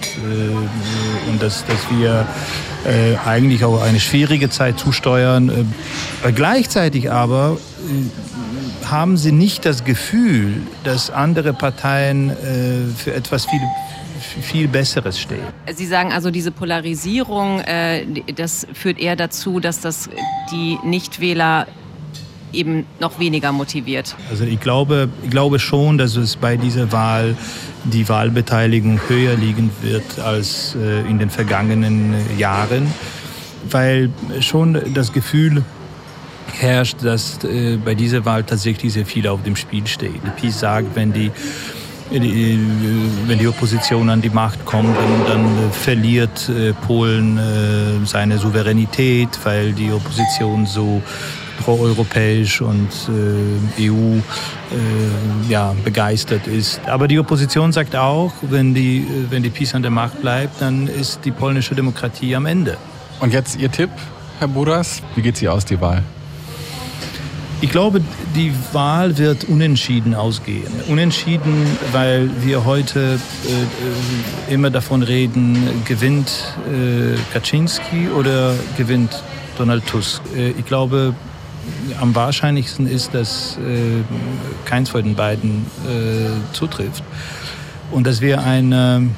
und 1.30 1.41
dass, 1.41 1.63
dass 1.65 1.80
wir 1.98 2.28
eigentlich 3.26 3.63
auch 3.63 3.82
eine 3.82 4.00
schwierige 4.00 4.50
Zeit 4.50 4.80
zusteuern. 4.80 5.72
gleichzeitig 6.36 7.12
aber 7.12 7.58
haben 8.89 9.17
sie 9.17 9.32
nicht 9.32 9.65
das 9.65 9.84
Gefühl, 9.84 10.62
dass 10.84 11.10
andere 11.10 11.54
Parteien 11.54 12.32
für 12.95 13.13
etwas 13.13 13.45
viel 13.45 13.62
viel 14.41 14.67
Besseres 14.67 15.19
stehen. 15.19 15.39
Sie 15.73 15.86
sagen 15.86 16.12
also, 16.12 16.32
diese 16.32 16.52
Polarisierung, 16.52 17.62
äh, 17.62 18.06
das 18.36 18.67
führt 18.73 18.99
eher 18.99 19.15
dazu, 19.15 19.60
dass 19.60 19.82
das 19.82 20.10
die 20.52 20.78
Nichtwähler 20.84 21.67
eben 22.52 22.86
noch 22.99 23.19
weniger 23.19 23.52
motiviert. 23.52 24.15
Also 24.30 24.43
ich 24.43 24.60
glaube, 24.60 25.10
ich 25.23 25.30
glaube 25.30 25.60
schon, 25.60 25.97
dass 25.97 26.15
es 26.15 26.36
bei 26.36 26.58
dieser 26.58 26.91
Wahl 26.91 27.36
die 27.86 28.10
Wahlbeteiligung 28.10 28.99
höher 29.08 29.36
liegen 29.36 29.69
wird 29.82 30.19
als 30.19 30.75
äh, 30.75 31.02
in 31.02 31.19
den 31.19 31.30
vergangenen 31.30 32.15
Jahren, 32.38 32.91
weil 33.69 34.10
schon 34.39 34.80
das 34.93 35.13
Gefühl 35.13 35.63
herrscht, 36.53 36.97
dass 37.03 37.43
äh, 37.43 37.77
bei 37.77 37.95
dieser 37.95 38.25
Wahl 38.25 38.43
tatsächlich 38.43 38.93
sehr 38.93 39.05
viel 39.05 39.27
auf 39.27 39.43
dem 39.43 39.55
Spiel 39.55 39.85
steht. 39.88 40.21
Die 40.25 40.41
PiS 40.41 40.59
sagt, 40.59 40.95
wenn 40.95 41.13
die 41.13 41.31
wenn 42.12 43.38
die 43.38 43.47
Opposition 43.47 44.09
an 44.09 44.21
die 44.21 44.31
Macht 44.31 44.65
kommt, 44.65 44.95
dann, 44.97 45.27
dann 45.27 45.71
verliert 45.71 46.49
äh, 46.49 46.73
Polen 46.73 47.38
äh, 47.38 48.05
seine 48.05 48.39
Souveränität, 48.39 49.29
weil 49.43 49.73
die 49.73 49.91
Opposition 49.91 50.65
so 50.65 51.03
proeuropäisch 51.59 52.62
und 52.62 52.89
äh, 53.77 53.89
EU 53.89 54.15
äh, 54.15 55.51
ja, 55.51 55.75
begeistert 55.83 56.47
ist. 56.47 56.81
Aber 56.88 57.07
die 57.07 57.19
Opposition 57.19 57.71
sagt 57.71 57.95
auch, 57.95 58.33
wenn 58.41 58.73
die, 58.73 59.05
wenn 59.29 59.43
die 59.43 59.49
PiS 59.49 59.75
an 59.75 59.81
der 59.81 59.91
Macht 59.91 60.21
bleibt, 60.21 60.62
dann 60.62 60.88
ist 60.88 61.19
die 61.25 61.31
polnische 61.31 61.75
Demokratie 61.75 62.35
am 62.35 62.45
Ende. 62.45 62.77
Und 63.19 63.33
jetzt 63.33 63.59
Ihr 63.59 63.71
Tipp, 63.71 63.89
Herr 64.39 64.47
Buras? 64.47 65.03
Wie 65.15 65.21
geht 65.21 65.38
sie 65.38 65.49
aus, 65.49 65.65
die 65.65 65.79
Wahl? 65.79 66.01
Ich 67.62 67.72
glaube, 67.72 68.02
die 68.36 68.54
Wahl 68.72 69.17
wird 69.17 69.43
unentschieden 69.43 70.15
ausgehen. 70.15 70.72
Unentschieden, 70.88 71.65
weil 71.91 72.30
wir 72.41 72.63
heute 72.63 73.19
äh, 74.48 74.54
immer 74.54 74.69
davon 74.69 75.04
reden, 75.04 75.84
gewinnt 75.84 76.56
äh, 76.72 77.17
Kaczynski 77.34 78.08
oder 78.17 78.54
gewinnt 78.78 79.24
Donald 79.58 79.86
Tusk. 79.88 80.22
Äh, 80.38 80.52
ich 80.52 80.65
glaube, 80.65 81.13
am 82.00 82.15
wahrscheinlichsten 82.15 82.88
ist, 82.88 83.13
dass 83.13 83.58
äh, 83.58 84.04
keins 84.63 84.89
von 84.89 85.04
den 85.04 85.15
beiden 85.15 85.65
äh, 85.86 86.54
zutrifft 86.54 87.04
und 87.91 88.06
dass 88.06 88.21
wir 88.21 88.43
eine, 88.43 89.10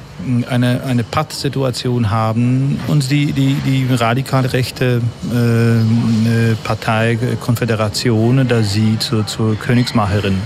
eine, 0.48 0.82
eine 0.84 1.04
Pattsituation 1.04 2.10
haben 2.10 2.78
und 2.88 3.10
die, 3.10 3.32
die, 3.32 3.54
die 3.54 3.86
radikal 3.94 4.46
rechte 4.46 5.00
äh, 5.32 6.54
Partei 6.64 7.18
Konföderation, 7.40 8.46
da 8.48 8.62
sie 8.62 8.98
zur, 8.98 9.26
zur 9.26 9.56
Königsmacherin 9.56 10.38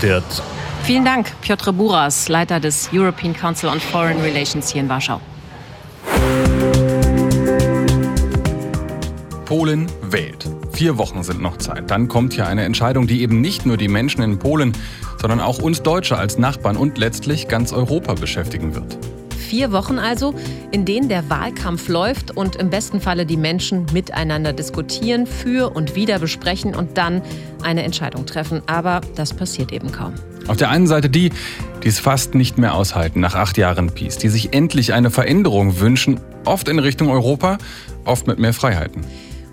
wird. 0.00 0.24
Vielen 0.84 1.04
Dank, 1.04 1.32
Piotr 1.40 1.72
Buras, 1.72 2.28
Leiter 2.28 2.60
des 2.60 2.90
European 2.92 3.34
Council 3.34 3.68
on 3.70 3.80
Foreign 3.80 4.20
Relations 4.20 4.70
hier 4.70 4.82
in 4.82 4.88
Warschau. 4.88 5.20
Polen 9.46 9.86
wählt. 10.02 10.53
Vier 10.74 10.98
Wochen 10.98 11.22
sind 11.22 11.40
noch 11.40 11.58
Zeit. 11.58 11.88
Dann 11.88 12.08
kommt 12.08 12.34
hier 12.34 12.48
eine 12.48 12.64
Entscheidung, 12.64 13.06
die 13.06 13.22
eben 13.22 13.40
nicht 13.40 13.64
nur 13.64 13.76
die 13.76 13.86
Menschen 13.86 14.22
in 14.22 14.40
Polen, 14.40 14.72
sondern 15.20 15.38
auch 15.40 15.60
uns 15.60 15.82
Deutsche 15.82 16.18
als 16.18 16.36
Nachbarn 16.36 16.76
und 16.76 16.98
letztlich 16.98 17.46
ganz 17.46 17.72
Europa 17.72 18.14
beschäftigen 18.14 18.74
wird. 18.74 18.98
Vier 19.38 19.70
Wochen 19.70 20.00
also, 20.00 20.34
in 20.72 20.84
denen 20.84 21.08
der 21.08 21.30
Wahlkampf 21.30 21.86
läuft 21.86 22.36
und 22.36 22.56
im 22.56 22.70
besten 22.70 23.00
Falle 23.00 23.24
die 23.24 23.36
Menschen 23.36 23.86
miteinander 23.92 24.52
diskutieren, 24.52 25.28
für 25.28 25.76
und 25.76 25.94
wieder 25.94 26.18
besprechen 26.18 26.74
und 26.74 26.98
dann 26.98 27.22
eine 27.62 27.84
Entscheidung 27.84 28.26
treffen. 28.26 28.60
Aber 28.66 29.00
das 29.14 29.32
passiert 29.32 29.70
eben 29.70 29.92
kaum. 29.92 30.14
Auf 30.48 30.56
der 30.56 30.70
einen 30.70 30.88
Seite 30.88 31.08
die, 31.08 31.30
die 31.84 31.88
es 31.88 32.00
fast 32.00 32.34
nicht 32.34 32.58
mehr 32.58 32.74
aushalten 32.74 33.20
nach 33.20 33.36
acht 33.36 33.56
Jahren 33.58 33.90
Peace, 33.90 34.18
die 34.18 34.28
sich 34.28 34.52
endlich 34.52 34.92
eine 34.92 35.12
Veränderung 35.12 35.78
wünschen, 35.78 36.18
oft 36.44 36.68
in 36.68 36.80
Richtung 36.80 37.10
Europa, 37.10 37.58
oft 38.04 38.26
mit 38.26 38.40
mehr 38.40 38.52
Freiheiten. 38.52 39.04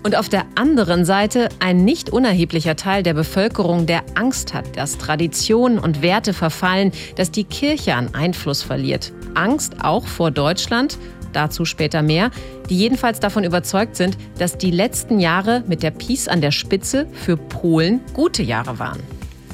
Und 0.04 0.16
auf 0.16 0.28
der 0.28 0.46
anderen 0.56 1.04
Seite 1.04 1.48
ein 1.60 1.84
nicht 1.84 2.10
unerheblicher 2.10 2.74
Teil 2.74 3.04
der 3.04 3.14
Bevölkerung, 3.14 3.86
der 3.86 4.02
Angst 4.14 4.52
hat, 4.52 4.76
dass 4.76 4.98
Traditionen 4.98 5.78
und 5.78 6.02
Werte 6.02 6.32
verfallen, 6.32 6.90
dass 7.14 7.30
die 7.30 7.44
Kirche 7.44 7.94
an 7.94 8.12
Einfluss 8.12 8.62
verliert. 8.62 9.12
Angst 9.34 9.84
auch 9.84 10.06
vor 10.06 10.32
Deutschland, 10.32 10.98
dazu 11.32 11.64
später 11.64 12.02
mehr, 12.02 12.30
die 12.68 12.76
jedenfalls 12.76 13.20
davon 13.20 13.44
überzeugt 13.44 13.96
sind, 13.96 14.18
dass 14.38 14.58
die 14.58 14.72
letzten 14.72 15.20
Jahre 15.20 15.62
mit 15.68 15.84
der 15.84 15.92
Peace 15.92 16.26
an 16.26 16.40
der 16.40 16.50
Spitze 16.50 17.06
für 17.12 17.36
Polen 17.36 18.00
gute 18.12 18.42
Jahre 18.42 18.80
waren. 18.80 19.00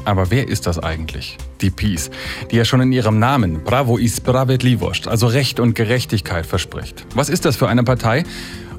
Aber 0.04 0.30
wer 0.30 0.48
ist 0.48 0.66
das 0.66 0.78
eigentlich? 0.78 1.36
Die 1.60 1.70
Peace, 1.70 2.10
die 2.50 2.56
ja 2.56 2.64
schon 2.64 2.80
in 2.80 2.92
ihrem 2.92 3.18
Namen 3.18 3.62
Bravo 3.64 3.98
i 3.98 4.08
Sprawiedliwość, 4.08 5.06
also 5.06 5.26
Recht 5.26 5.60
und 5.60 5.74
Gerechtigkeit 5.74 6.46
verspricht. 6.46 7.04
Was 7.14 7.28
ist 7.28 7.44
das 7.44 7.56
für 7.56 7.68
eine 7.68 7.82
Partei? 7.84 8.24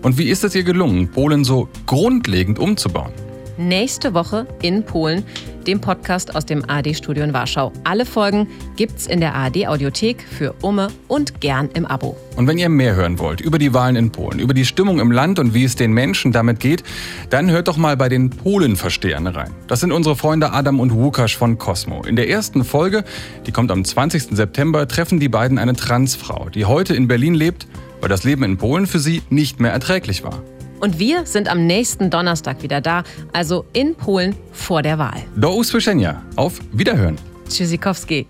Und 0.02 0.18
wie 0.18 0.30
ist 0.30 0.44
es 0.46 0.56
ihr 0.56 0.64
gelungen, 0.64 1.10
Polen 1.10 1.44
so 1.44 1.68
grundlegend 1.86 2.58
umzubauen? 2.58 3.12
Nächste 3.58 4.14
Woche 4.14 4.48
in 4.62 4.86
Polen, 4.86 5.26
dem 5.68 5.82
Podcast 5.82 6.34
aus 6.34 6.46
dem 6.46 6.64
AD-Studio 6.70 7.26
in 7.26 7.34
Warschau. 7.34 7.74
Alle 7.84 8.06
Folgen 8.06 8.48
gibt's 8.78 9.06
in 9.06 9.20
der 9.20 9.36
AD-Audiothek 9.36 10.24
für 10.24 10.56
Umme 10.62 10.88
und 11.10 11.42
gern 11.42 11.70
im 11.74 11.86
Abo. 11.86 12.16
Und 12.38 12.48
wenn 12.48 12.58
ihr 12.58 12.70
mehr 12.70 12.96
hören 12.96 13.20
wollt 13.20 13.42
über 13.42 13.60
die 13.60 13.74
Wahlen 13.74 13.98
in 13.98 14.14
Polen, 14.14 14.40
über 14.40 14.54
die 14.54 14.64
Stimmung 14.64 15.02
im 15.02 15.12
Land 15.12 15.40
und 15.40 15.54
wie 15.54 15.66
es 15.66 15.76
den 15.76 15.92
Menschen 15.92 16.32
damit 16.32 16.62
geht, 16.62 16.84
dann 17.30 17.52
hört 17.52 17.68
doch 17.68 17.76
mal 17.76 17.98
bei 17.98 18.08
den 18.08 18.30
Polenverstehern 18.30 19.28
rein. 19.28 19.52
Das 19.68 19.82
sind 19.82 19.92
unsere 19.92 20.16
Freunde 20.16 20.54
Adam 20.54 20.80
und 20.80 20.94
Łukasz 20.94 21.36
von 21.36 21.58
Cosmo. 21.58 22.04
In 22.04 22.16
der 22.16 22.30
ersten 22.30 22.64
Folge, 22.64 23.04
die 23.46 23.52
kommt 23.52 23.72
am 23.72 23.84
20. 23.84 24.38
September, 24.38 24.88
treffen 24.88 25.20
die 25.20 25.28
beiden 25.28 25.58
eine 25.58 25.74
Transfrau, 25.74 26.48
die 26.48 26.64
heute 26.64 26.96
in 26.96 27.10
Berlin 27.10 27.34
lebt 27.34 27.68
weil 28.02 28.10
das 28.10 28.24
Leben 28.24 28.44
in 28.44 28.58
Polen 28.58 28.88
für 28.88 29.00
sie 29.00 29.22
nicht 29.30 29.60
mehr 29.60 29.72
erträglich 29.72 30.24
war. 30.24 30.42
Und 30.80 30.98
wir 30.98 31.26
sind 31.26 31.50
am 31.50 31.68
nächsten 31.68 32.10
Donnerstag 32.10 32.64
wieder 32.64 32.80
da, 32.80 33.04
also 33.34 33.66
in 33.74 33.96
Polen 33.96 34.36
vor 34.52 34.82
der 34.82 34.98
Wahl. 34.98 35.22
Do 35.36 35.54
usłyszenia. 35.54 36.22
Auf 36.36 36.60
Wiederhören. 36.72 37.18
Tschüssikowski. 37.50 38.28